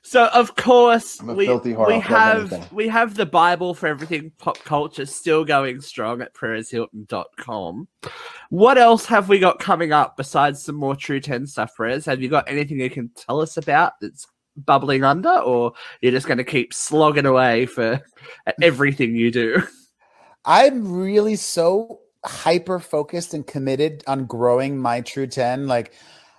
so 0.03 0.27
of 0.35 0.57
course 0.57 1.23
we, 1.23 1.49
we 1.57 2.01
have 2.01 2.73
we 2.73 2.89
have 2.89 3.15
the 3.15 3.25
Bible 3.25 3.75
for 3.75 3.87
everything 3.87 4.33
pop 4.39 4.59
culture 4.65 5.07
still 5.07 5.45
going 5.45 5.81
strong 5.81 6.21
at 6.21 6.35
perezhilton.com. 6.35 7.87
What 8.51 8.77
else 8.77 9.07
have 9.07 9.29
we 9.29 9.39
got 9.39 9.61
coming 9.61 9.93
up 9.93 10.17
besides 10.17 10.65
some 10.65 10.75
more 10.75 10.97
True 10.97 11.21
10 11.21 11.47
stuff, 11.47 11.77
Perez? 11.77 12.05
Have 12.07 12.21
you 12.21 12.29
got 12.29 12.49
anything 12.49 12.81
you 12.81 12.91
can 12.91 13.11
tell 13.15 13.41
us 13.41 13.57
about 13.57 13.93
that's 14.01 14.27
bubbling 14.57 15.05
under, 15.05 15.39
or 15.39 15.73
you're 16.01 16.13
just 16.13 16.27
going 16.27 16.39
to 16.39 16.45
keep 16.45 16.73
slogging 16.75 17.27
away 17.27 17.67
for 17.67 18.01
everything 18.61 19.17
you 19.17 19.31
do? 19.31 19.63
I'm 20.45 20.93
really 20.93 21.37
so 21.37 22.01
hyper 22.25 22.79
focused 22.79 23.35
and 23.35 23.47
committed 23.47 24.05
on 24.07 24.27
growing 24.27 24.79
my 24.79 25.01
True 25.01 25.27
10. 25.27 25.67
Like, 25.67 25.93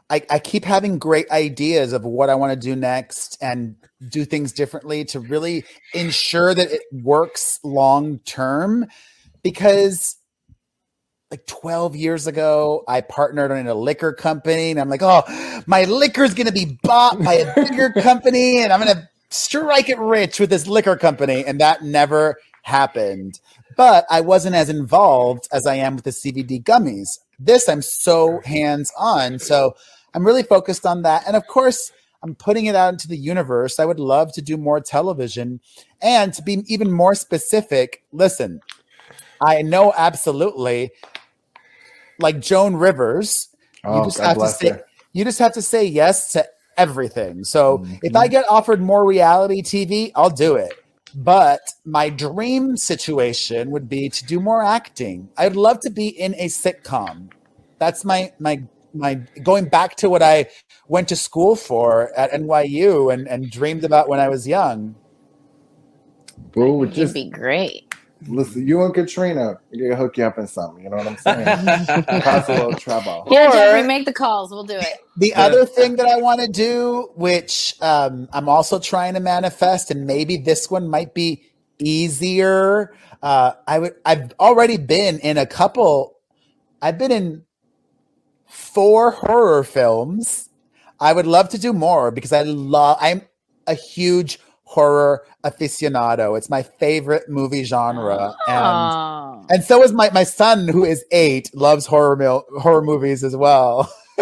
I, 0.10 0.22
I 0.30 0.40
keep 0.40 0.66
having 0.66 1.00
great 1.00 1.30
ideas 1.32 1.94
of 1.94 2.04
what 2.04 2.30
I 2.30 2.36
want 2.36 2.52
to 2.52 2.60
do 2.60 2.76
next 2.76 3.38
and 3.42 3.76
do 4.10 4.26
things 4.26 4.52
differently 4.52 5.06
to 5.06 5.20
really 5.20 5.64
ensure 5.94 6.54
that 6.54 6.72
it 6.72 6.82
works 6.92 7.60
long 7.64 8.20
term 8.20 8.86
because 9.42 10.18
like 11.34 11.48
12 11.48 11.96
years 11.96 12.28
ago, 12.28 12.84
I 12.88 13.02
partnered 13.02 13.50
in 13.50 13.68
a 13.68 13.74
liquor 13.74 14.14
company, 14.14 14.70
and 14.70 14.80
I'm 14.80 14.88
like, 14.88 15.02
oh, 15.02 15.24
my 15.66 15.86
liquor 15.86 16.24
is 16.24 16.36
going 16.36 16.46
to 16.46 16.54
be 16.54 16.78
bought 16.84 17.24
by 17.24 17.34
a 17.34 17.56
bigger 17.56 17.90
company, 18.02 18.62
and 18.62 18.72
I'm 18.72 18.80
going 18.80 18.96
to 18.96 19.10
strike 19.32 19.90
it 19.90 19.98
rich 19.98 20.40
with 20.40 20.52
this 20.52 20.68
liquor 20.68 20.96
company. 20.96 21.44
And 21.44 21.60
that 21.60 21.82
never 21.82 22.38
happened. 22.62 23.40
But 23.76 24.06
I 24.12 24.22
wasn't 24.22 24.54
as 24.54 24.70
involved 24.70 25.48
as 25.52 25.66
I 25.66 25.74
am 25.74 25.96
with 25.96 26.04
the 26.04 26.12
CBD 26.12 26.64
gummies. 26.64 27.08
This, 27.40 27.68
I'm 27.68 27.82
so 27.82 28.40
hands 28.46 28.92
on. 28.96 29.40
So 29.40 29.76
I'm 30.14 30.28
really 30.28 30.44
focused 30.44 30.86
on 30.86 31.02
that. 31.02 31.24
And 31.26 31.36
of 31.36 31.48
course, 31.48 31.92
I'm 32.22 32.36
putting 32.36 32.68
it 32.68 32.76
out 32.76 32.94
into 32.94 33.08
the 33.08 33.18
universe. 33.18 33.80
I 33.80 33.86
would 33.86 34.00
love 34.00 34.34
to 34.34 34.42
do 34.44 34.56
more 34.56 34.80
television 34.80 35.62
and 36.00 36.32
to 36.36 36.44
be 36.44 36.64
even 36.68 36.92
more 36.92 37.16
specific. 37.16 38.04
Listen, 38.12 38.62
I 39.42 39.62
know 39.62 39.94
absolutely 39.98 40.92
like 42.20 42.40
Joan 42.40 42.76
Rivers, 42.76 43.50
oh, 43.84 44.00
you 44.00 44.04
just 44.06 44.18
God 44.18 44.28
have 44.28 44.38
to 44.38 44.48
say 44.48 44.70
her. 44.70 44.86
you 45.14 45.24
just 45.24 45.40
have 45.40 45.54
to 45.54 45.62
say 45.62 45.86
yes 45.86 46.32
to 46.34 46.48
everything. 46.78 47.44
So 47.44 47.80
mm-hmm. 47.80 47.96
if 48.04 48.16
I 48.16 48.28
get 48.28 48.46
offered 48.50 48.82
more 48.82 49.06
reality 49.06 49.62
TV, 49.62 50.12
I'll 50.16 50.30
do 50.30 50.56
it. 50.56 50.74
But 51.16 51.62
my 51.86 52.10
dream 52.10 52.76
situation 52.76 53.70
would 53.70 53.88
be 53.88 54.10
to 54.10 54.26
do 54.26 54.40
more 54.40 54.64
acting. 54.64 55.30
I'd 55.38 55.56
love 55.56 55.80
to 55.82 55.92
be 55.92 56.08
in 56.08 56.34
a 56.36 56.48
sitcom. 56.48 57.30
That's 57.78 58.04
my 58.04 58.32
my 58.40 58.64
my 58.94 59.16
going 59.44 59.66
back 59.66 59.96
to 59.98 60.10
what 60.10 60.24
I 60.24 60.48
went 60.88 61.08
to 61.10 61.16
school 61.16 61.56
for 61.56 62.12
at 62.18 62.32
NYU 62.32 63.14
and, 63.14 63.28
and 63.28 63.50
dreamed 63.52 63.84
about 63.84 64.10
when 64.10 64.20
I 64.20 64.30
was 64.30 64.48
young. 64.48 64.96
Bro, 66.52 66.74
would 66.74 66.94
just 66.94 67.14
be 67.14 67.30
great. 67.30 67.94
Listen, 68.28 68.68
you 68.68 68.84
and 68.84 68.94
Katrina, 68.94 69.60
we 69.72 69.80
to 69.80 69.96
hook 69.96 70.18
you 70.18 70.26
up 70.26 70.38
in 70.38 70.48
something. 70.48 70.84
You 70.84 70.90
know 70.90 70.98
what 70.98 71.08
I'm 71.08 71.18
saying? 71.18 71.46
Cause 72.22 72.50
a 72.50 72.54
little 72.54 72.74
trouble. 72.74 73.28
Yeah, 73.30 73.52
Jeffrey, 73.52 73.84
make 73.84 74.06
the 74.06 74.14
calls. 74.14 74.52
We'll 74.52 74.64
do 74.64 74.78
it. 74.78 75.00
The 75.18 75.30
yeah. 75.30 75.42
other 75.42 75.66
thing 75.66 75.96
that 75.98 76.08
I 76.08 76.18
want 76.18 76.42
to 76.42 76.48
do, 76.48 77.10
which 77.16 77.76
um, 77.82 78.28
I'm 78.34 78.50
also 78.50 78.80
trying 78.80 79.14
to 79.16 79.20
manifest, 79.20 79.92
and 79.92 80.06
maybe 80.06 80.38
this 80.38 80.70
one 80.70 80.88
might 80.88 81.14
be 81.14 81.44
easier. 81.80 82.96
Uh, 83.22 83.54
I 83.68 83.80
would. 83.80 83.96
I've 84.06 84.34
already 84.40 84.78
been 84.78 85.20
in 85.20 85.38
a 85.38 85.46
couple. 85.46 86.18
I've 86.82 86.98
been 86.98 87.12
in 87.12 87.44
four 88.46 89.12
horror 89.12 89.64
films. 89.64 90.50
I 91.00 91.14
would 91.14 91.28
love 91.28 91.50
to 91.50 91.58
do 91.58 91.74
more 91.74 92.12
because 92.12 92.32
I 92.32 92.44
love. 92.44 92.98
I'm 93.00 93.24
a 93.68 93.74
huge 93.74 94.40
horror 94.74 95.24
aficionado. 95.44 96.36
It's 96.36 96.50
my 96.50 96.64
favorite 96.64 97.30
movie 97.30 97.64
genre, 97.64 98.36
and 98.48 98.66
ah. 98.66 99.44
and 99.50 99.64
so 99.64 99.84
is 99.84 99.94
my 99.94 100.10
my 100.12 100.24
son 100.24 100.68
who 100.68 100.84
is 100.84 101.06
eight 101.12 101.54
loves 101.54 101.86
horror 101.86 102.16
mil- 102.16 102.46
horror 102.60 102.82
movies 102.82 103.24
as 103.24 103.36
well. 103.36 103.94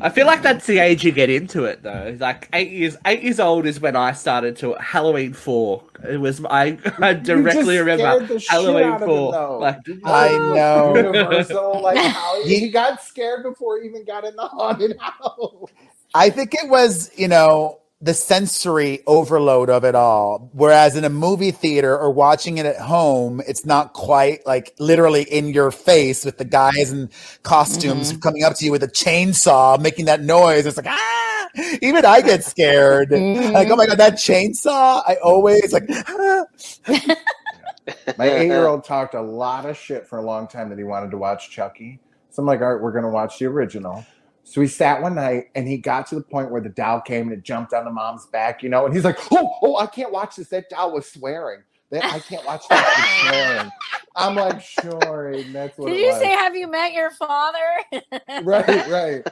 I 0.00 0.08
feel 0.08 0.26
like 0.26 0.40
that's 0.40 0.66
the 0.66 0.78
age 0.78 1.04
you 1.04 1.12
get 1.12 1.28
into 1.28 1.64
it, 1.64 1.82
though. 1.82 2.16
Like 2.18 2.48
eight 2.52 2.70
years, 2.70 2.96
eight 3.04 3.22
years 3.22 3.40
old 3.40 3.66
is 3.66 3.80
when 3.80 3.96
I 3.96 4.12
started 4.12 4.56
to 4.58 4.74
Halloween 4.74 5.34
four. 5.34 5.84
It 6.08 6.18
was 6.18 6.42
I, 6.44 6.78
I 7.00 7.14
directly 7.14 7.76
remember 7.78 8.38
Halloween 8.48 8.98
four. 9.00 9.58
like 9.58 9.78
I 10.04 10.28
know, 10.30 10.94
Universal, 10.96 11.82
like 11.82 11.98
how 12.14 12.42
he, 12.44 12.60
he 12.60 12.68
got 12.70 13.02
scared 13.02 13.42
before 13.42 13.80
he 13.80 13.88
even 13.88 14.04
got 14.04 14.24
in 14.24 14.36
the 14.36 14.46
haunted 14.46 14.96
house. 14.98 15.70
I 16.14 16.30
think 16.30 16.54
it 16.54 16.68
was, 16.68 17.10
you 17.16 17.28
know, 17.28 17.79
the 18.02 18.14
sensory 18.14 19.02
overload 19.06 19.68
of 19.68 19.84
it 19.84 19.94
all. 19.94 20.50
Whereas 20.52 20.96
in 20.96 21.04
a 21.04 21.10
movie 21.10 21.50
theater 21.50 21.96
or 21.98 22.10
watching 22.10 22.56
it 22.56 22.64
at 22.64 22.78
home, 22.78 23.42
it's 23.46 23.66
not 23.66 23.92
quite 23.92 24.46
like 24.46 24.74
literally 24.78 25.22
in 25.22 25.48
your 25.48 25.70
face 25.70 26.24
with 26.24 26.38
the 26.38 26.46
guys 26.46 26.92
in 26.92 27.10
costumes 27.42 28.10
mm-hmm. 28.10 28.20
coming 28.20 28.42
up 28.42 28.56
to 28.56 28.64
you 28.64 28.72
with 28.72 28.82
a 28.82 28.88
chainsaw, 28.88 29.78
making 29.78 30.06
that 30.06 30.22
noise. 30.22 30.64
It's 30.64 30.78
like, 30.78 30.86
ah, 30.88 31.48
even 31.82 32.06
I 32.06 32.22
get 32.22 32.42
scared. 32.42 33.10
Mm-hmm. 33.10 33.52
Like, 33.52 33.68
oh 33.68 33.76
my 33.76 33.86
God, 33.86 33.98
that 33.98 34.14
chainsaw. 34.14 35.02
I 35.06 35.16
always 35.22 35.72
like, 35.72 35.84
ah. 35.90 36.44
my 38.16 38.30
eight 38.30 38.46
year 38.46 38.66
old 38.66 38.84
talked 38.84 39.14
a 39.14 39.20
lot 39.20 39.66
of 39.66 39.76
shit 39.76 40.06
for 40.06 40.18
a 40.18 40.22
long 40.22 40.46
time 40.46 40.70
that 40.70 40.78
he 40.78 40.84
wanted 40.84 41.10
to 41.10 41.18
watch 41.18 41.50
Chucky. 41.50 42.00
So 42.30 42.40
I'm 42.40 42.46
like, 42.46 42.60
all 42.62 42.72
right, 42.72 42.82
we're 42.82 42.92
going 42.92 43.04
to 43.04 43.10
watch 43.10 43.38
the 43.38 43.46
original. 43.46 44.06
So 44.42 44.60
he 44.60 44.66
sat 44.66 45.02
one 45.02 45.14
night 45.14 45.44
and 45.54 45.68
he 45.68 45.78
got 45.78 46.06
to 46.08 46.14
the 46.16 46.22
point 46.22 46.50
where 46.50 46.60
the 46.60 46.70
doll 46.70 47.00
came 47.00 47.28
and 47.28 47.32
it 47.32 47.42
jumped 47.44 47.72
on 47.72 47.84
the 47.84 47.90
mom's 47.90 48.26
back, 48.26 48.62
you 48.62 48.68
know, 48.68 48.84
and 48.84 48.94
he's 48.94 49.04
like, 49.04 49.18
oh, 49.32 49.56
oh, 49.62 49.76
I 49.76 49.86
can't 49.86 50.12
watch 50.12 50.36
this. 50.36 50.48
That 50.48 50.68
doll 50.70 50.92
was 50.92 51.10
swearing. 51.10 51.62
That 51.90 52.04
I 52.04 52.20
can't 52.20 52.44
watch 52.46 52.62
that 52.68 53.22
swearing. 53.28 53.70
I'm 54.16 54.34
like, 54.36 54.60
sure, 54.60 55.42
that's 55.52 55.76
what. 55.76 55.88
Did 55.88 56.00
you 56.00 56.08
was. 56.08 56.20
say, 56.20 56.30
"Have 56.30 56.54
you 56.54 56.68
met 56.68 56.92
your 56.92 57.10
father"? 57.10 57.58
right, 58.42 58.88
right. 58.88 59.26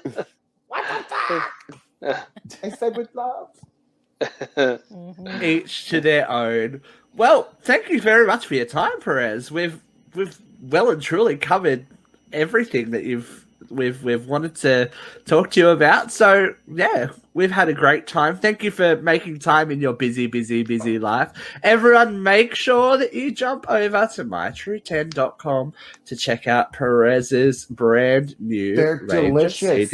what 0.67 0.85
the 1.09 1.43
fuck? 2.01 2.29
I 2.63 2.71
said 2.71 2.97
with 2.97 3.15
love. 3.15 3.51
mm-hmm. 4.21 5.43
Each 5.43 5.89
to 5.91 6.01
their 6.01 6.29
own. 6.29 6.83
Well, 7.15 7.49
thank 7.63 7.89
you 7.89 8.01
very 8.01 8.27
much 8.27 8.47
for 8.47 8.55
your 8.55 8.67
time, 8.67 9.01
Perez. 9.01 9.53
We've 9.53 9.81
we've 10.15 10.37
well 10.61 10.91
and 10.91 11.01
truly 11.03 11.37
covered 11.37 11.87
everything 12.33 12.91
that 12.91 13.05
you've 13.05 13.47
we've 13.71 14.03
we've 14.03 14.27
wanted 14.27 14.55
to 14.57 14.91
talk 15.27 15.51
to 15.53 15.61
you 15.61 15.69
about. 15.69 16.12
So 16.12 16.55
yeah, 16.66 17.09
we've 17.35 17.51
had 17.51 17.69
a 17.69 17.73
great 17.73 18.07
time. 18.07 18.37
Thank 18.37 18.62
you 18.62 18.71
for 18.71 18.97
making 18.97 19.39
time 19.39 19.71
in 19.71 19.81
your 19.81 19.93
busy, 19.93 20.27
busy, 20.27 20.62
busy 20.62 20.99
life. 20.99 21.31
Everyone, 21.62 22.23
make 22.23 22.55
sure 22.55 22.97
that 22.97 23.14
you 23.14 23.31
jump 23.31 23.66
over 23.69 24.09
to 24.14 24.25
mytrue10.com 24.25 25.73
to 26.07 26.16
check 26.16 26.47
out 26.47 26.73
Perez's 26.73 27.66
brand 27.66 28.35
new. 28.41 28.77
They're 28.77 29.07
delicious. 29.07 29.93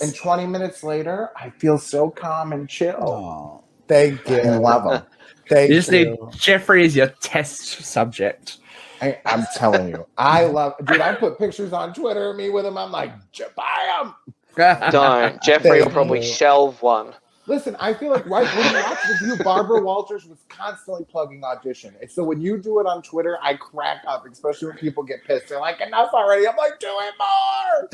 And 0.00 0.14
20 0.14 0.46
minutes 0.46 0.82
later, 0.82 1.30
I 1.36 1.50
feel 1.50 1.78
so 1.78 2.10
calm 2.10 2.52
and 2.52 2.68
chill. 2.68 2.96
Oh, 3.00 3.64
thank 3.86 4.28
you. 4.28 4.38
I 4.38 4.56
love 4.58 4.84
them. 4.84 5.02
Thank 5.48 5.70
you 5.70 5.76
just 5.76 5.90
you. 5.92 6.04
need 6.04 6.18
Jeffrey 6.32 6.84
as 6.84 6.94
your 6.94 7.08
test 7.08 7.84
subject. 7.84 8.58
I, 9.00 9.18
am 9.24 9.46
telling 9.54 9.88
you, 9.88 10.06
I 10.16 10.44
love. 10.44 10.74
Dude, 10.84 11.00
I 11.00 11.14
put 11.14 11.38
pictures 11.38 11.72
on 11.72 11.94
Twitter 11.94 12.30
of 12.30 12.36
me 12.36 12.50
with 12.50 12.66
him. 12.66 12.76
I'm 12.76 12.90
like, 12.90 13.12
buy 13.54 14.02
them. 14.02 14.14
Don't. 14.90 15.42
Jeffrey 15.42 15.82
will 15.82 15.90
probably 15.90 16.22
shelve 16.22 16.80
one. 16.82 17.14
Listen, 17.48 17.74
I 17.80 17.94
feel 17.94 18.10
like 18.10 18.26
right 18.26 18.46
when 18.54 18.66
you 18.66 18.74
watch 18.82 18.98
this, 19.08 19.20
you 19.22 19.36
Barbara 19.42 19.80
Walters 19.80 20.26
was 20.26 20.38
constantly 20.50 21.06
plugging 21.06 21.42
audition. 21.42 21.94
And 22.00 22.10
so 22.10 22.22
when 22.22 22.42
you 22.42 22.58
do 22.58 22.78
it 22.78 22.86
on 22.86 23.00
Twitter, 23.02 23.38
I 23.42 23.54
crack 23.54 24.02
up, 24.06 24.26
especially 24.30 24.68
when 24.68 24.76
people 24.76 25.02
get 25.02 25.24
pissed. 25.24 25.48
They're 25.48 25.58
like, 25.58 25.80
enough 25.80 26.10
already. 26.12 26.46
I'm 26.46 26.56
like, 26.56 26.78
do 26.78 26.88
it 26.90 27.14
more. 27.18 27.88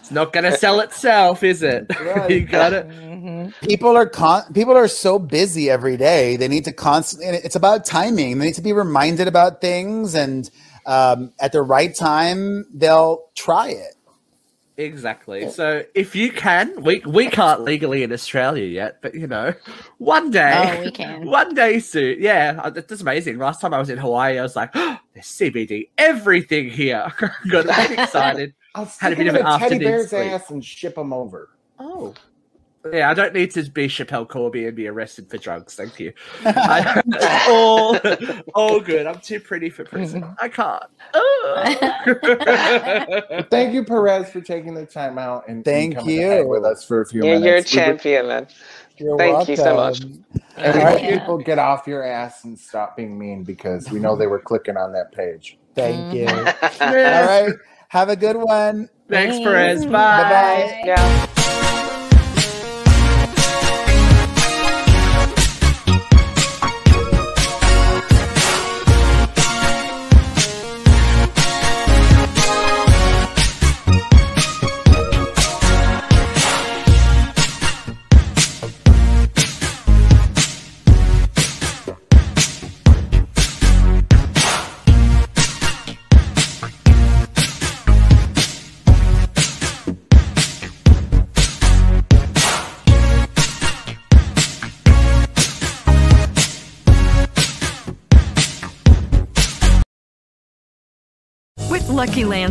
it's 0.00 0.10
not 0.10 0.32
gonna 0.32 0.56
sell 0.56 0.80
itself, 0.80 1.42
is 1.42 1.62
it? 1.62 1.86
Right. 2.02 2.30
you 2.30 2.40
got 2.40 2.72
it. 2.72 2.88
Mm-hmm. 2.88 3.66
People 3.66 3.96
are 3.96 4.08
con- 4.08 4.52
people 4.52 4.76
are 4.76 4.88
so 4.88 5.20
busy 5.20 5.70
every 5.70 5.96
day. 5.96 6.36
They 6.36 6.48
need 6.48 6.64
to 6.64 6.72
constantly 6.72 7.28
it's 7.28 7.54
about 7.54 7.84
timing. 7.84 8.38
They 8.38 8.46
need 8.46 8.54
to 8.54 8.62
be 8.62 8.72
reminded 8.72 9.28
about 9.28 9.60
things 9.60 10.14
and 10.14 10.50
um, 10.84 11.32
at 11.40 11.52
the 11.52 11.62
right 11.62 11.94
time 11.94 12.66
they'll 12.74 13.26
try 13.34 13.68
it. 13.68 13.94
Exactly. 14.84 15.44
Oh. 15.44 15.50
So 15.50 15.84
if 15.94 16.14
you 16.14 16.30
can, 16.32 16.82
we 16.82 17.00
we 17.06 17.26
can't 17.28 17.62
legally 17.62 18.02
in 18.02 18.12
Australia 18.12 18.64
yet, 18.66 19.00
but 19.02 19.14
you 19.14 19.26
know, 19.26 19.54
one 19.98 20.30
day, 20.30 20.76
oh, 20.78 20.84
we 20.84 20.90
can. 20.90 21.26
One 21.32 21.54
day 21.54 21.78
soon. 21.78 22.18
Yeah, 22.20 22.70
that's 22.70 23.00
amazing. 23.00 23.38
Last 23.38 23.60
time 23.60 23.72
I 23.74 23.78
was 23.78 23.90
in 23.90 23.98
Hawaii, 23.98 24.38
I 24.38 24.42
was 24.42 24.56
like, 24.56 24.70
oh, 24.74 24.98
there's 25.14 25.26
CBD, 25.26 25.88
everything 25.98 26.68
here. 26.70 27.12
Got 27.50 27.66
excited. 27.90 28.54
I'll 28.74 28.84
Had 28.86 29.12
a 29.12 29.16
bit 29.16 29.26
of 29.28 29.34
an 29.36 29.58
teddy 29.58 29.78
bear's 29.78 30.10
sleep. 30.10 30.32
ass 30.32 30.50
and 30.50 30.64
ship 30.64 30.94
them 30.94 31.12
over. 31.12 31.50
Oh, 31.78 32.14
yeah, 32.90 33.10
I 33.10 33.14
don't 33.14 33.32
need 33.32 33.52
to 33.52 33.62
be 33.70 33.86
Schapelle 33.86 34.28
Corby 34.28 34.66
and 34.66 34.74
be 34.74 34.88
arrested 34.88 35.30
for 35.30 35.38
drugs. 35.38 35.74
Thank 35.74 36.00
you. 36.00 36.12
I, 36.44 37.02
all, 37.48 37.96
all 38.54 38.80
good. 38.84 39.06
I'm 39.06 39.20
too 39.20 39.38
pretty 39.38 39.70
for 39.70 39.84
prison. 39.84 40.22
Mm-hmm. 40.22 40.34
I 40.40 40.48
can't. 40.48 40.82
Ah. 43.34 43.42
Thank 43.50 43.74
you, 43.74 43.84
Perez, 43.84 44.30
for 44.30 44.40
taking 44.40 44.74
the 44.74 44.84
time 44.84 45.16
out 45.18 45.46
and 45.48 45.64
thank 45.64 45.96
and 45.96 46.06
you 46.06 46.46
with 46.48 46.64
us 46.64 46.84
for 46.84 47.02
a 47.02 47.06
few 47.06 47.24
yeah, 47.24 47.38
minutes. 47.38 47.72
You're 47.72 47.84
a 47.84 47.86
champion, 47.86 48.26
man. 48.26 48.48
You're 48.96 49.16
Thank 49.16 49.36
welcome. 49.36 49.50
you 49.52 49.56
so 49.56 49.76
much. 49.76 50.00
And 50.56 50.76
right, 50.76 51.00
people 51.00 51.38
get 51.38 51.58
off 51.58 51.86
your 51.86 52.04
ass 52.04 52.44
and 52.44 52.58
stop 52.58 52.96
being 52.96 53.18
mean 53.18 53.44
because 53.44 53.90
we 53.90 54.00
know 54.00 54.16
they 54.16 54.26
were 54.26 54.40
clicking 54.40 54.76
on 54.76 54.92
that 54.92 55.12
page. 55.12 55.56
Thank 55.74 55.96
mm. 55.96 56.14
you. 56.14 56.26
all 56.80 56.92
right. 56.92 57.52
Have 57.88 58.08
a 58.08 58.16
good 58.16 58.36
one. 58.36 58.88
Thanks, 59.08 59.38
Perez. 59.38 59.84
Bye. 59.84 59.90
Bye. 59.90 60.82
Yeah. 60.84 61.26